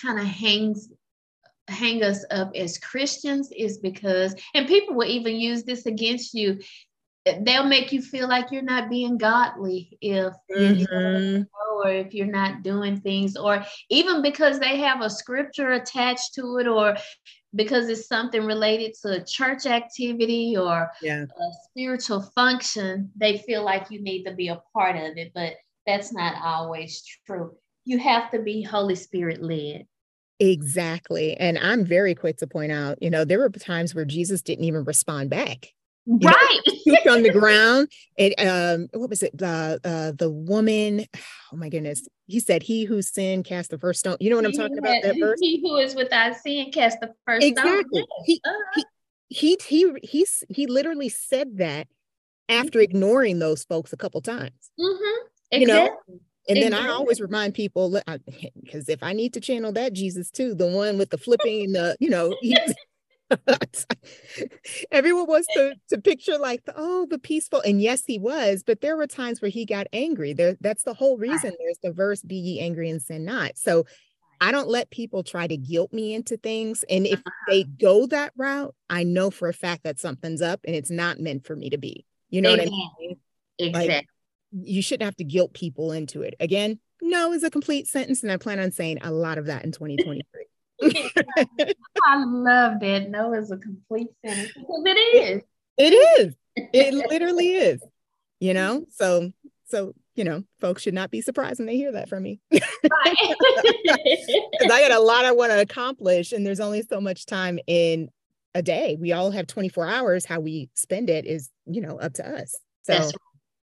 kind 0.00 0.18
of 0.18 0.26
hangs 0.26 0.88
hang 1.68 2.02
us 2.02 2.24
up 2.30 2.52
as 2.54 2.78
Christians 2.78 3.50
is 3.56 3.78
because, 3.78 4.34
and 4.54 4.68
people 4.68 4.94
will 4.94 5.08
even 5.08 5.36
use 5.36 5.64
this 5.64 5.86
against 5.86 6.34
you. 6.34 6.58
They'll 7.40 7.64
make 7.64 7.90
you 7.90 8.02
feel 8.02 8.28
like 8.28 8.50
you're 8.50 8.60
not 8.60 8.90
being 8.90 9.16
godly 9.16 9.96
if 10.02 10.34
mm-hmm. 10.54 11.42
or 11.74 11.88
if 11.88 12.12
you're 12.12 12.26
not 12.26 12.62
doing 12.62 13.00
things, 13.00 13.34
or 13.34 13.64
even 13.88 14.20
because 14.20 14.58
they 14.58 14.76
have 14.78 15.00
a 15.00 15.08
scripture 15.08 15.72
attached 15.72 16.34
to 16.34 16.58
it, 16.58 16.66
or 16.66 16.96
because 17.54 17.88
it's 17.88 18.08
something 18.08 18.44
related 18.44 18.92
to 19.02 19.12
a 19.12 19.24
church 19.24 19.64
activity 19.64 20.54
or 20.56 20.90
yeah. 21.00 21.22
a 21.22 21.52
spiritual 21.70 22.20
function, 22.34 23.10
they 23.16 23.38
feel 23.38 23.64
like 23.64 23.90
you 23.90 24.02
need 24.02 24.24
to 24.24 24.34
be 24.34 24.48
a 24.48 24.60
part 24.74 24.96
of 24.96 25.16
it. 25.16 25.32
But 25.34 25.54
that's 25.86 26.12
not 26.12 26.34
always 26.44 27.02
true. 27.26 27.54
You 27.86 27.98
have 28.00 28.30
to 28.32 28.42
be 28.42 28.62
Holy 28.62 28.96
Spirit 28.96 29.42
led. 29.42 29.86
Exactly. 30.40 31.36
And 31.36 31.58
I'm 31.58 31.84
very 31.84 32.14
quick 32.14 32.38
to 32.38 32.46
point 32.46 32.72
out, 32.72 33.00
you 33.02 33.10
know, 33.10 33.24
there 33.24 33.38
were 33.38 33.50
times 33.50 33.94
where 33.94 34.04
Jesus 34.04 34.42
didn't 34.42 34.64
even 34.64 34.84
respond 34.84 35.30
back. 35.30 35.72
You 36.06 36.18
right. 36.22 36.60
Know, 37.06 37.14
on 37.14 37.22
the 37.22 37.32
ground. 37.32 37.88
And 38.18 38.34
um, 38.38 38.88
what 39.00 39.08
was 39.08 39.22
it? 39.22 39.36
The 39.36 39.80
uh, 39.82 40.12
the 40.16 40.30
woman, 40.30 41.06
oh 41.52 41.56
my 41.56 41.68
goodness. 41.68 42.06
He 42.26 42.40
said, 42.40 42.62
He 42.62 42.84
who 42.84 43.00
sinned 43.00 43.44
cast 43.44 43.70
the 43.70 43.78
first 43.78 44.00
stone. 44.00 44.16
You 44.20 44.30
know 44.30 44.36
what 44.36 44.44
I'm 44.44 44.52
talking 44.52 44.78
about? 44.78 45.02
That 45.02 45.16
verse? 45.18 45.38
He 45.40 45.60
who 45.62 45.76
is 45.76 45.94
without 45.94 46.36
sin 46.36 46.70
cast 46.72 47.00
the 47.00 47.14
first 47.26 47.44
exactly. 47.44 48.00
stone. 48.00 48.06
He, 48.26 48.40
uh-huh. 48.44 48.82
he 49.30 49.56
he 49.58 49.58
he 49.66 49.92
he 50.02 50.26
he 50.50 50.66
literally 50.66 51.08
said 51.08 51.58
that 51.58 51.88
after 52.48 52.78
mm-hmm. 52.78 52.96
ignoring 52.96 53.38
those 53.38 53.64
folks 53.64 53.92
a 53.92 53.96
couple 53.96 54.20
times. 54.20 54.70
Mm-hmm. 54.78 55.26
Exactly. 55.52 55.60
You 55.60 55.66
know, 55.66 56.20
and 56.48 56.62
then 56.62 56.74
I 56.74 56.88
always 56.88 57.20
remind 57.20 57.54
people 57.54 58.00
because 58.62 58.88
if 58.88 59.02
I 59.02 59.12
need 59.12 59.34
to 59.34 59.40
channel 59.40 59.72
that 59.72 59.92
Jesus 59.92 60.30
too, 60.30 60.54
the 60.54 60.66
one 60.66 60.98
with 60.98 61.10
the 61.10 61.18
flipping, 61.18 61.72
the 61.72 61.96
you 62.00 62.10
know, 62.10 62.36
everyone 64.92 65.26
wants 65.26 65.48
to 65.54 65.74
to 65.88 66.00
picture 66.00 66.38
like 66.38 66.64
the, 66.64 66.74
oh 66.76 67.06
the 67.08 67.18
peaceful, 67.18 67.60
and 67.62 67.80
yes 67.80 68.04
he 68.06 68.18
was, 68.18 68.62
but 68.62 68.80
there 68.80 68.96
were 68.96 69.06
times 69.06 69.40
where 69.40 69.50
he 69.50 69.64
got 69.64 69.86
angry. 69.92 70.32
There, 70.32 70.56
that's 70.60 70.82
the 70.82 70.94
whole 70.94 71.16
reason. 71.16 71.52
There's 71.58 71.78
the 71.82 71.92
verse, 71.92 72.22
"Be 72.22 72.36
ye 72.36 72.60
angry 72.60 72.90
and 72.90 73.00
sin 73.00 73.24
not." 73.24 73.56
So 73.56 73.86
I 74.40 74.52
don't 74.52 74.68
let 74.68 74.90
people 74.90 75.22
try 75.22 75.46
to 75.46 75.56
guilt 75.56 75.92
me 75.92 76.14
into 76.14 76.36
things, 76.36 76.84
and 76.90 77.06
if 77.06 77.22
they 77.48 77.62
uh-huh. 77.62 77.70
go 77.80 78.06
that 78.06 78.32
route, 78.36 78.74
I 78.90 79.04
know 79.04 79.30
for 79.30 79.48
a 79.48 79.54
fact 79.54 79.84
that 79.84 79.98
something's 79.98 80.42
up, 80.42 80.60
and 80.64 80.76
it's 80.76 80.90
not 80.90 81.18
meant 81.18 81.46
for 81.46 81.56
me 81.56 81.70
to 81.70 81.78
be. 81.78 82.04
You 82.30 82.42
know 82.42 82.50
what 82.50 82.60
I 82.60 82.66
mean? 82.66 83.16
Exactly. 83.58 83.88
Like, 83.88 84.06
you 84.62 84.82
shouldn't 84.82 85.04
have 85.04 85.16
to 85.16 85.24
guilt 85.24 85.52
people 85.52 85.92
into 85.92 86.22
it. 86.22 86.34
Again, 86.40 86.78
no 87.02 87.32
is 87.32 87.42
a 87.42 87.50
complete 87.50 87.86
sentence, 87.86 88.22
and 88.22 88.32
I 88.32 88.36
plan 88.36 88.58
on 88.60 88.70
saying 88.70 88.98
a 89.02 89.10
lot 89.10 89.38
of 89.38 89.46
that 89.46 89.64
in 89.64 89.72
2023. 89.72 90.46
I 92.04 92.24
love 92.24 92.80
that. 92.80 93.10
No 93.10 93.34
is 93.34 93.50
a 93.50 93.56
complete 93.56 94.08
sentence 94.24 94.52
because 94.54 94.82
it 94.86 94.98
is. 94.98 95.42
It 95.76 95.92
is. 95.92 96.34
It 96.72 96.94
literally 96.94 97.52
is. 97.52 97.82
You 98.40 98.54
know, 98.54 98.86
so 98.90 99.32
so 99.66 99.94
you 100.14 100.24
know, 100.24 100.44
folks 100.60 100.82
should 100.82 100.94
not 100.94 101.10
be 101.10 101.20
surprised 101.20 101.58
when 101.58 101.66
they 101.66 101.76
hear 101.76 101.92
that 101.92 102.08
from 102.08 102.22
me. 102.22 102.40
Because 104.52 104.70
I 104.70 104.88
got 104.88 104.92
a 104.92 105.00
lot 105.00 105.24
I 105.24 105.32
want 105.32 105.52
to 105.52 105.60
accomplish, 105.60 106.32
and 106.32 106.46
there's 106.46 106.60
only 106.60 106.82
so 106.82 107.00
much 107.00 107.26
time 107.26 107.58
in 107.66 108.08
a 108.54 108.62
day. 108.62 108.96
We 108.98 109.12
all 109.12 109.30
have 109.30 109.46
24 109.46 109.86
hours. 109.86 110.24
How 110.24 110.40
we 110.40 110.70
spend 110.74 111.10
it 111.10 111.26
is, 111.26 111.50
you 111.66 111.80
know, 111.80 111.98
up 111.98 112.14
to 112.14 112.28
us. 112.28 112.56
So 112.82 112.92
that's 112.92 113.06
right. 113.06 113.14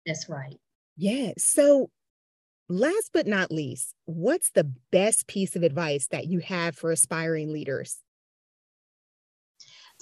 That's 0.06 0.28
right. 0.28 0.60
Yeah. 0.96 1.32
So, 1.38 1.90
last 2.68 3.10
but 3.12 3.26
not 3.26 3.50
least, 3.50 3.94
what's 4.04 4.50
the 4.50 4.72
best 4.90 5.26
piece 5.26 5.56
of 5.56 5.62
advice 5.62 6.06
that 6.08 6.26
you 6.26 6.40
have 6.40 6.76
for 6.76 6.90
aspiring 6.90 7.52
leaders? 7.52 7.98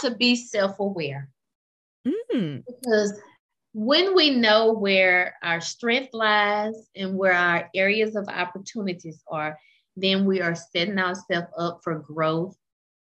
To 0.01 0.11
be 0.15 0.37
self 0.37 0.79
aware. 0.79 1.29
Mm. 2.07 2.65
Because 2.67 3.21
when 3.73 4.15
we 4.15 4.31
know 4.31 4.73
where 4.73 5.37
our 5.43 5.61
strength 5.61 6.11
lies 6.13 6.89
and 6.97 7.17
where 7.17 7.33
our 7.33 7.69
areas 7.75 8.17
of 8.17 8.29
opportunities 8.29 9.23
are, 9.29 9.59
then 9.97 10.25
we 10.25 10.41
are 10.41 10.55
setting 10.55 10.99
ourselves 10.99 11.49
up 11.57 11.81
for 11.83 11.99
growth, 11.99 12.57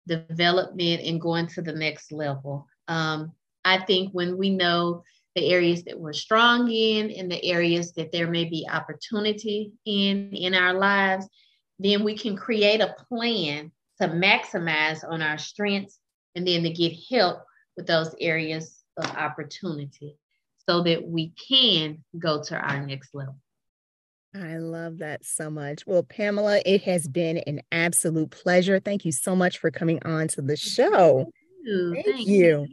development, 0.07 1.03
and 1.03 1.21
going 1.21 1.47
to 1.49 1.63
the 1.63 1.73
next 1.73 2.13
level. 2.13 2.67
Um, 2.87 3.33
I 3.65 3.79
think 3.79 4.13
when 4.13 4.39
we 4.39 4.51
know 4.51 5.03
the 5.39 5.53
areas 5.53 5.85
that 5.85 5.99
we're 5.99 6.13
strong 6.13 6.71
in 6.71 7.13
and 7.13 7.31
the 7.31 7.45
areas 7.45 7.93
that 7.93 8.11
there 8.11 8.29
may 8.29 8.45
be 8.45 8.69
opportunity 8.71 9.73
in 9.85 10.31
in 10.33 10.55
our 10.55 10.75
lives, 10.75 11.29
then 11.79 12.03
we 12.03 12.17
can 12.17 12.37
create 12.37 12.81
a 12.81 12.97
plan 13.09 13.71
to 14.01 14.09
maximize 14.09 15.09
on 15.09 15.23
our 15.23 15.39
strengths 15.39 15.99
and 16.35 16.47
then 16.47 16.65
to 16.65 16.71
get 16.71 16.93
help 17.11 17.45
with 17.77 17.87
those 17.87 18.15
areas 18.21 18.83
of 18.97 19.07
opportunity 19.17 20.17
so 20.69 20.83
that 20.83 21.07
we 21.07 21.33
can 21.49 22.05
go 22.19 22.43
to 22.43 22.57
our 22.57 22.85
next 22.85 23.15
level. 23.15 23.37
I 24.35 24.59
love 24.59 24.99
that 24.99 25.25
so 25.25 25.51
much. 25.51 25.87
Well, 25.87 26.03
Pamela, 26.03 26.61
it 26.67 26.83
has 26.83 27.09
been 27.09 27.39
an 27.39 27.63
absolute 27.73 28.31
pleasure. 28.31 28.79
Thank 28.79 29.05
you 29.05 29.13
so 29.13 29.35
much 29.35 29.59
for 29.59 29.71
coming 29.71 30.01
on 30.05 30.29
to 30.29 30.43
the 30.43 30.57
show. 30.57 31.25
Thank 31.25 31.35
you. 31.65 31.95
Thank 31.95 32.07
Thank 32.07 32.29
you. 32.29 32.67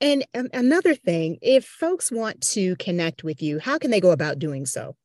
And 0.00 0.24
um, 0.34 0.48
another 0.52 0.94
thing, 0.94 1.38
if 1.42 1.64
folks 1.64 2.10
want 2.10 2.40
to 2.52 2.76
connect 2.76 3.22
with 3.22 3.42
you, 3.42 3.58
how 3.58 3.78
can 3.78 3.90
they 3.90 4.00
go 4.00 4.12
about 4.12 4.38
doing 4.38 4.64
so? 4.64 4.96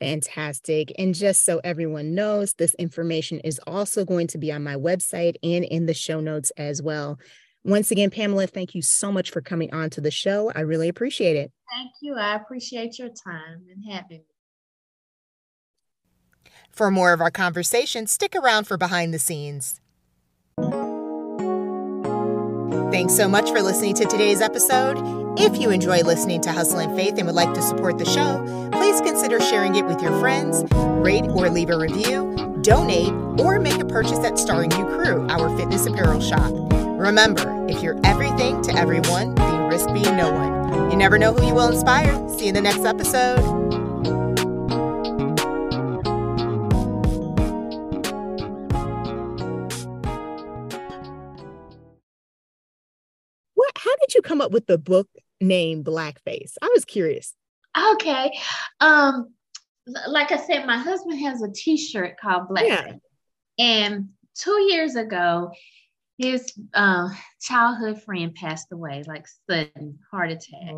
Fantastic. 0.00 0.92
And 0.98 1.14
just 1.14 1.44
so 1.44 1.60
everyone 1.62 2.14
knows, 2.14 2.54
this 2.54 2.74
information 2.74 3.40
is 3.40 3.60
also 3.66 4.04
going 4.04 4.26
to 4.28 4.38
be 4.38 4.52
on 4.52 4.62
my 4.62 4.76
website 4.76 5.34
and 5.42 5.64
in 5.64 5.86
the 5.86 5.94
show 5.94 6.20
notes 6.20 6.52
as 6.56 6.80
well. 6.82 7.18
Once 7.64 7.90
again, 7.90 8.10
Pamela, 8.10 8.46
thank 8.46 8.74
you 8.74 8.82
so 8.82 9.10
much 9.10 9.30
for 9.30 9.40
coming 9.40 9.72
on 9.72 9.88
to 9.88 10.00
the 10.00 10.10
show. 10.10 10.52
I 10.54 10.60
really 10.60 10.88
appreciate 10.88 11.36
it. 11.36 11.50
Thank 11.74 11.92
you. 12.02 12.14
I 12.14 12.34
appreciate 12.36 12.98
your 12.98 13.08
time 13.08 13.62
and 13.72 13.82
having 13.90 14.18
me. 14.18 14.24
For 16.70 16.90
more 16.90 17.12
of 17.12 17.22
our 17.22 17.30
conversation, 17.30 18.06
stick 18.06 18.34
around 18.34 18.64
for 18.64 18.76
behind 18.76 19.14
the 19.14 19.18
scenes. 19.18 19.80
Thanks 22.92 23.16
so 23.16 23.28
much 23.28 23.50
for 23.50 23.62
listening 23.62 23.94
to 23.94 24.04
today's 24.04 24.40
episode. 24.40 24.98
If 25.38 25.58
you 25.58 25.70
enjoy 25.70 26.02
listening 26.02 26.42
to 26.42 26.52
Hustle 26.52 26.80
and 26.80 26.94
Faith 26.94 27.14
and 27.16 27.26
would 27.26 27.34
like 27.34 27.54
to 27.54 27.62
support 27.62 27.98
the 27.98 28.04
show, 28.04 28.70
please 28.72 29.00
consider 29.00 29.40
sharing 29.40 29.74
it 29.74 29.86
with 29.86 30.02
your 30.02 30.16
friends, 30.20 30.64
rate 30.74 31.24
or 31.28 31.48
leave 31.48 31.70
a 31.70 31.78
review, 31.78 32.58
donate, 32.60 33.12
or 33.40 33.58
make 33.58 33.80
a 33.80 33.84
purchase 33.84 34.18
at 34.18 34.38
Starring 34.38 34.70
You 34.72 34.84
Crew, 34.84 35.26
our 35.28 35.56
fitness 35.56 35.86
apparel 35.86 36.20
shop. 36.20 36.52
Remember, 36.96 37.66
if 37.68 37.82
you're 37.82 38.00
everything 38.04 38.62
to 38.62 38.72
everyone, 38.74 39.34
then 39.34 39.54
you 39.54 39.68
risk 39.68 39.92
being 39.92 40.16
no 40.16 40.32
one. 40.32 40.90
You 40.90 40.96
never 40.96 41.18
know 41.18 41.34
who 41.34 41.46
you 41.46 41.54
will 41.54 41.70
inspire. 41.70 42.12
See 42.30 42.44
you 42.44 42.48
in 42.48 42.54
the 42.54 42.60
next 42.60 42.84
episode. 42.84 43.40
What? 53.54 53.72
How 53.76 53.96
did 54.00 54.14
you 54.14 54.22
come 54.22 54.40
up 54.40 54.52
with 54.52 54.66
the 54.66 54.78
book 54.78 55.08
name 55.40 55.84
Blackface? 55.84 56.54
I 56.62 56.70
was 56.72 56.84
curious. 56.84 57.34
Okay. 57.94 58.32
Um, 58.80 59.34
like 60.08 60.32
I 60.32 60.38
said, 60.38 60.64
my 60.64 60.78
husband 60.78 61.20
has 61.20 61.42
a 61.42 61.50
T-shirt 61.50 62.18
called 62.18 62.48
Blackface. 62.48 62.68
Yeah. 62.68 62.92
And 63.58 64.08
two 64.34 64.66
years 64.70 64.94
ago, 64.96 65.50
his 66.18 66.52
uh, 66.74 67.08
childhood 67.40 68.02
friend 68.02 68.34
passed 68.34 68.72
away, 68.72 69.02
like 69.06 69.26
sudden 69.48 69.98
heart 70.10 70.30
attack. 70.30 70.74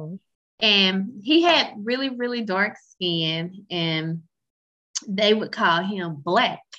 And 0.61 1.20
he 1.22 1.42
had 1.42 1.75
really, 1.77 2.09
really 2.09 2.42
dark 2.42 2.77
skin, 2.79 3.66
and 3.70 4.22
they 5.07 5.35
would 5.35 5.53
call 5.53 5.83
him 5.83 6.16
Black. 6.16 6.61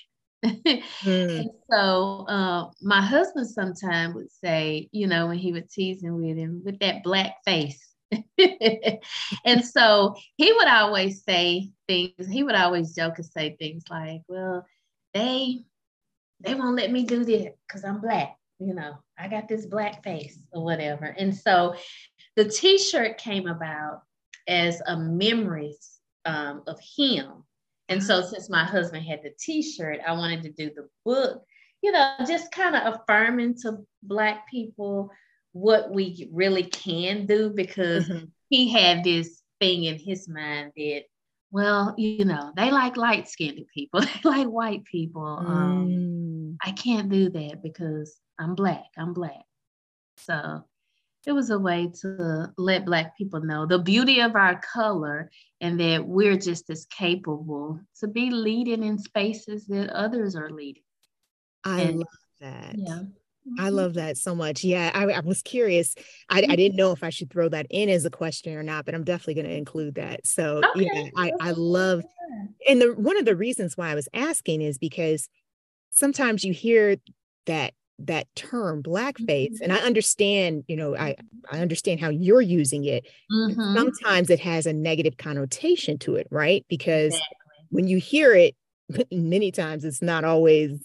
Mm. 1.04 1.39
And 1.39 1.50
so 1.70 2.26
uh, 2.28 2.70
my 2.82 3.02
husband 3.02 3.48
sometimes 3.48 4.15
would 4.15 4.32
say, 4.32 4.88
you 4.91 5.08
know, 5.08 5.28
when 5.28 5.38
he 5.38 5.52
would 5.52 5.70
tease 5.70 6.02
him 6.02 6.22
with 6.22 6.38
him, 6.38 6.62
with 6.63 6.80
that 6.80 7.04
black 7.04 7.36
face. 7.46 7.88
and 9.46 9.65
so 9.65 10.15
he 10.38 10.54
would 10.54 10.67
always 10.67 11.24
say 11.24 11.70
things, 11.88 12.28
he 12.32 12.43
would 12.43 12.56
always 12.56 12.96
joke 12.96 13.17
and 13.17 13.26
say 13.26 13.56
things 13.58 13.84
like, 13.89 14.22
well, 14.28 14.65
they 15.13 15.63
they 16.41 16.56
won't 16.56 16.76
let 16.76 16.91
me 16.91 17.04
do 17.04 17.24
this 17.24 17.54
because 17.67 17.84
I'm 17.84 18.00
black, 18.00 18.36
you 18.60 18.74
know, 18.74 18.96
I 19.17 19.28
got 19.28 19.48
this 19.48 19.65
black 19.65 20.04
face 20.04 20.39
or 20.52 20.63
whatever. 20.63 21.06
And 21.06 21.36
so 21.36 21.76
the 22.36 22.46
t-shirt 22.46 23.17
came 23.17 23.48
about 23.48 24.02
as 24.48 24.82
a 24.88 24.98
memories 24.98 26.00
um, 26.26 26.63
of 26.67 26.80
him 26.98 27.43
and 27.89 28.04
so 28.04 28.22
since 28.22 28.50
my 28.50 28.65
husband 28.65 29.06
had 29.06 29.22
the 29.24 29.32
t-shirt, 29.39 30.00
I 30.06 30.12
wanted 30.13 30.43
to 30.43 30.52
do 30.52 30.72
the 30.76 30.89
book, 31.06 31.41
you 31.82 31.91
know, 31.91 32.15
just 32.28 32.52
kind 32.52 32.76
of 32.76 32.96
affirming 32.96 33.56
to 33.62 33.78
black 34.04 34.50
people 34.50 35.10
what 35.54 35.91
we 35.91 36.30
really 36.34 36.63
can 36.63 37.26
do 37.26 37.50
because 37.50 38.10
Mhm. 38.10 38.30
he 38.50 38.70
had 38.70 39.04
this 39.04 39.41
thing 39.62 39.86
in 39.86 39.98
his 39.98 40.28
mind 40.28 40.74
that, 40.76 41.04
well, 41.52 41.96
you 41.98 42.26
know, 42.26 42.52
they 42.58 42.72
like 42.72 42.98
light-skinned 42.98 43.65
people, 43.74 44.02
they 44.02 44.30
like 44.30 44.48
white 44.48 44.84
people. 44.86 45.26
Um, 45.46 45.88
Mm. 45.88 46.58
I 46.63 46.72
can't 46.72 47.10
do 47.10 47.30
that 47.30 47.62
because 47.63 48.20
I'm 48.39 48.56
black. 48.56 48.86
I'm 48.97 49.13
black. 49.13 49.43
So 50.17 50.63
it 51.26 51.34
was 51.34 51.50
a 51.50 51.60
way 51.60 51.91
to 52.02 52.54
let 52.58 52.86
black 52.86 53.17
people 53.17 53.41
know 53.41 53.65
the 53.65 53.80
beauty 53.80 54.21
of 54.21 54.36
our 54.36 54.62
color 54.62 55.30
and 55.60 55.80
that 55.80 56.08
we're 56.08 56.38
just 56.38 56.69
as 56.69 56.86
capable 56.86 57.80
to 58.00 58.08
be 58.08 58.30
leading 58.30 58.84
in 58.84 58.97
spaces 58.97 59.67
that 59.67 59.89
others 59.89 60.36
are 60.36 60.50
leading. 60.50 60.84
I 61.63 61.82
And- 61.82 62.00
love 62.00 62.08
that. 62.39 62.76
Yeah. 62.78 63.02
I 63.58 63.67
mm-hmm. 63.67 63.76
love 63.76 63.93
that 63.93 64.17
so 64.17 64.36
much. 64.36 64.63
Yeah, 64.65 64.91
I, 64.93 65.06
I 65.06 65.19
was 65.21 65.41
curious. 65.41 65.95
I, 66.30 66.39
I 66.39 66.41
mm-hmm. 66.41 66.56
didn't 66.56 66.76
know 66.76 66.91
if 66.91 67.02
I 67.02 67.10
should 67.10 67.30
throw 67.30 67.47
that 67.50 67.67
in 67.69 67.88
as 67.88 68.04
a 68.04 68.10
question 68.10 68.54
or 68.54 68.63
not, 68.63 68.84
but 68.84 68.93
I'm 68.93 69.06
definitely 69.06 69.36
going 69.36 69.47
to 69.47 69.58
include 69.58 69.95
that. 69.95 70.28
So 70.28 70.62
yeah, 70.76 71.06
I, 71.15 71.32
I 71.39 71.52
love, 71.52 72.04
and 72.67 72.82
the 72.82 72.93
one 72.93 73.17
of 73.17 73.23
the 73.23 73.38
reasons 73.38 73.78
why 73.78 73.89
I 73.89 73.95
was 73.95 74.10
asking 74.13 74.62
is 74.62 74.78
because 74.78 75.30
sometimes 75.91 76.43
you 76.43 76.52
hear 76.52 76.97
that 77.45 77.73
that 77.99 78.27
term 78.36 78.83
blackface, 78.83 79.60
and 79.62 79.73
I 79.73 79.77
understand, 79.77 80.63
you 80.67 80.75
know, 80.75 80.95
I 80.95 81.15
I 81.51 81.60
understand 81.60 81.99
how 81.99 82.10
you're 82.10 82.41
using 82.41 82.86
it. 82.86 83.07
Mhm. 83.31 83.77
Sometimes 83.77 84.29
it 84.29 84.39
has 84.39 84.65
a 84.65 84.73
negative 84.73 85.17
connotation 85.17 85.97
to 85.99 86.15
it, 86.15 86.27
right? 86.31 86.65
Because 86.69 87.13
Exactly. 87.13 87.38
when 87.69 87.88
you 87.88 87.97
hear 87.97 88.33
it, 88.33 88.55
many 89.12 89.51
times 89.51 89.86
it's 89.86 90.01
not 90.01 90.23
always 90.23 90.79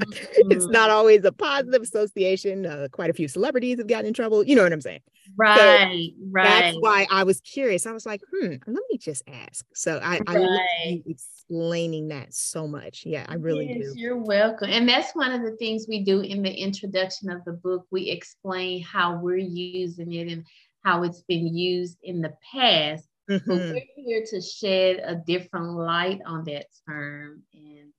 it's 0.50 0.66
mm. 0.66 0.70
not 0.70 0.90
always 0.90 1.24
a 1.24 1.32
positive 1.32 1.82
association. 1.82 2.66
Uh, 2.66 2.88
quite 2.90 3.10
a 3.10 3.12
few 3.12 3.28
celebrities 3.28 3.78
have 3.78 3.86
gotten 3.86 4.06
in 4.06 4.14
trouble. 4.14 4.42
You 4.42 4.56
know 4.56 4.62
what 4.62 4.72
I'm 4.72 4.80
saying? 4.80 5.00
Right, 5.36 6.12
right. 6.30 6.44
That's 6.44 6.76
why 6.80 7.06
I 7.10 7.24
was 7.24 7.40
curious. 7.40 7.86
I 7.86 7.92
was 7.92 8.06
like, 8.06 8.22
hmm, 8.32 8.54
let 8.66 8.82
me 8.90 8.98
just 8.98 9.22
ask. 9.28 9.64
So 9.74 10.00
I, 10.02 10.20
I 10.26 10.36
love 10.36 10.60
Right. 10.84 11.02
explaining 11.06 12.08
that 12.08 12.34
so 12.34 12.66
much. 12.66 13.04
Yeah, 13.06 13.26
I 13.28 13.34
really 13.34 13.66
yes, 13.66 13.92
do. 13.94 14.00
You're 14.00 14.22
welcome. 14.22 14.70
And 14.70 14.88
that's 14.88 15.12
one 15.12 15.32
of 15.32 15.42
the 15.42 15.56
things 15.56 15.86
we 15.88 16.04
do 16.04 16.20
in 16.20 16.42
the 16.42 16.52
introduction 16.52 17.30
of 17.30 17.44
the 17.44 17.52
book. 17.52 17.86
We 17.90 18.10
explain 18.10 18.82
how 18.82 19.16
we're 19.16 19.36
using 19.36 20.12
it 20.12 20.32
and 20.32 20.44
how 20.82 21.02
it's 21.04 21.22
been 21.22 21.54
used 21.56 21.98
in 22.02 22.20
the 22.20 22.34
past. 22.52 23.06
But 23.28 23.42
Mhm. 23.42 23.72
we're 23.72 24.04
here 24.04 24.24
to 24.30 24.40
shed 24.40 25.00
a 25.04 25.14
different 25.14 25.76
light 25.76 26.20
on 26.26 26.44
that 26.44 26.66
term 26.86 27.42
and, 27.54 27.92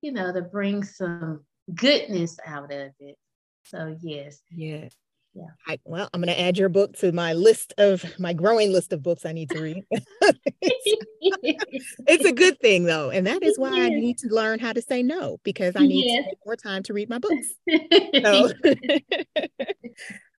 you 0.00 0.12
know, 0.12 0.32
to 0.32 0.42
bring 0.42 0.82
some 0.84 1.44
goodness 1.74 2.38
out 2.46 2.72
of 2.72 2.90
it. 2.98 3.16
So, 3.64 3.96
yes. 4.00 4.40
Yeah. 4.50 4.88
Yeah. 5.32 5.44
I, 5.68 5.78
well, 5.84 6.10
I'm 6.12 6.20
going 6.20 6.34
to 6.34 6.40
add 6.40 6.58
your 6.58 6.68
book 6.68 6.96
to 6.98 7.12
my 7.12 7.34
list 7.34 7.72
of 7.78 8.04
my 8.18 8.32
growing 8.32 8.72
list 8.72 8.92
of 8.92 9.00
books 9.02 9.24
I 9.24 9.32
need 9.32 9.50
to 9.50 9.60
read. 9.60 9.84
it's, 10.60 11.94
it's 12.06 12.24
a 12.24 12.32
good 12.32 12.58
thing 12.58 12.84
though. 12.84 13.10
And 13.10 13.26
that 13.28 13.44
is 13.44 13.56
why 13.56 13.70
I 13.84 13.90
need 13.90 14.18
to 14.18 14.28
learn 14.28 14.58
how 14.58 14.72
to 14.72 14.82
say 14.82 15.04
no 15.04 15.38
because 15.44 15.76
I 15.76 15.86
need 15.86 16.04
Yes. 16.04 16.24
more 16.44 16.56
time 16.56 16.82
to 16.84 16.92
read 16.94 17.08
my 17.08 17.18
books. 17.18 17.46
So, 18.24 18.48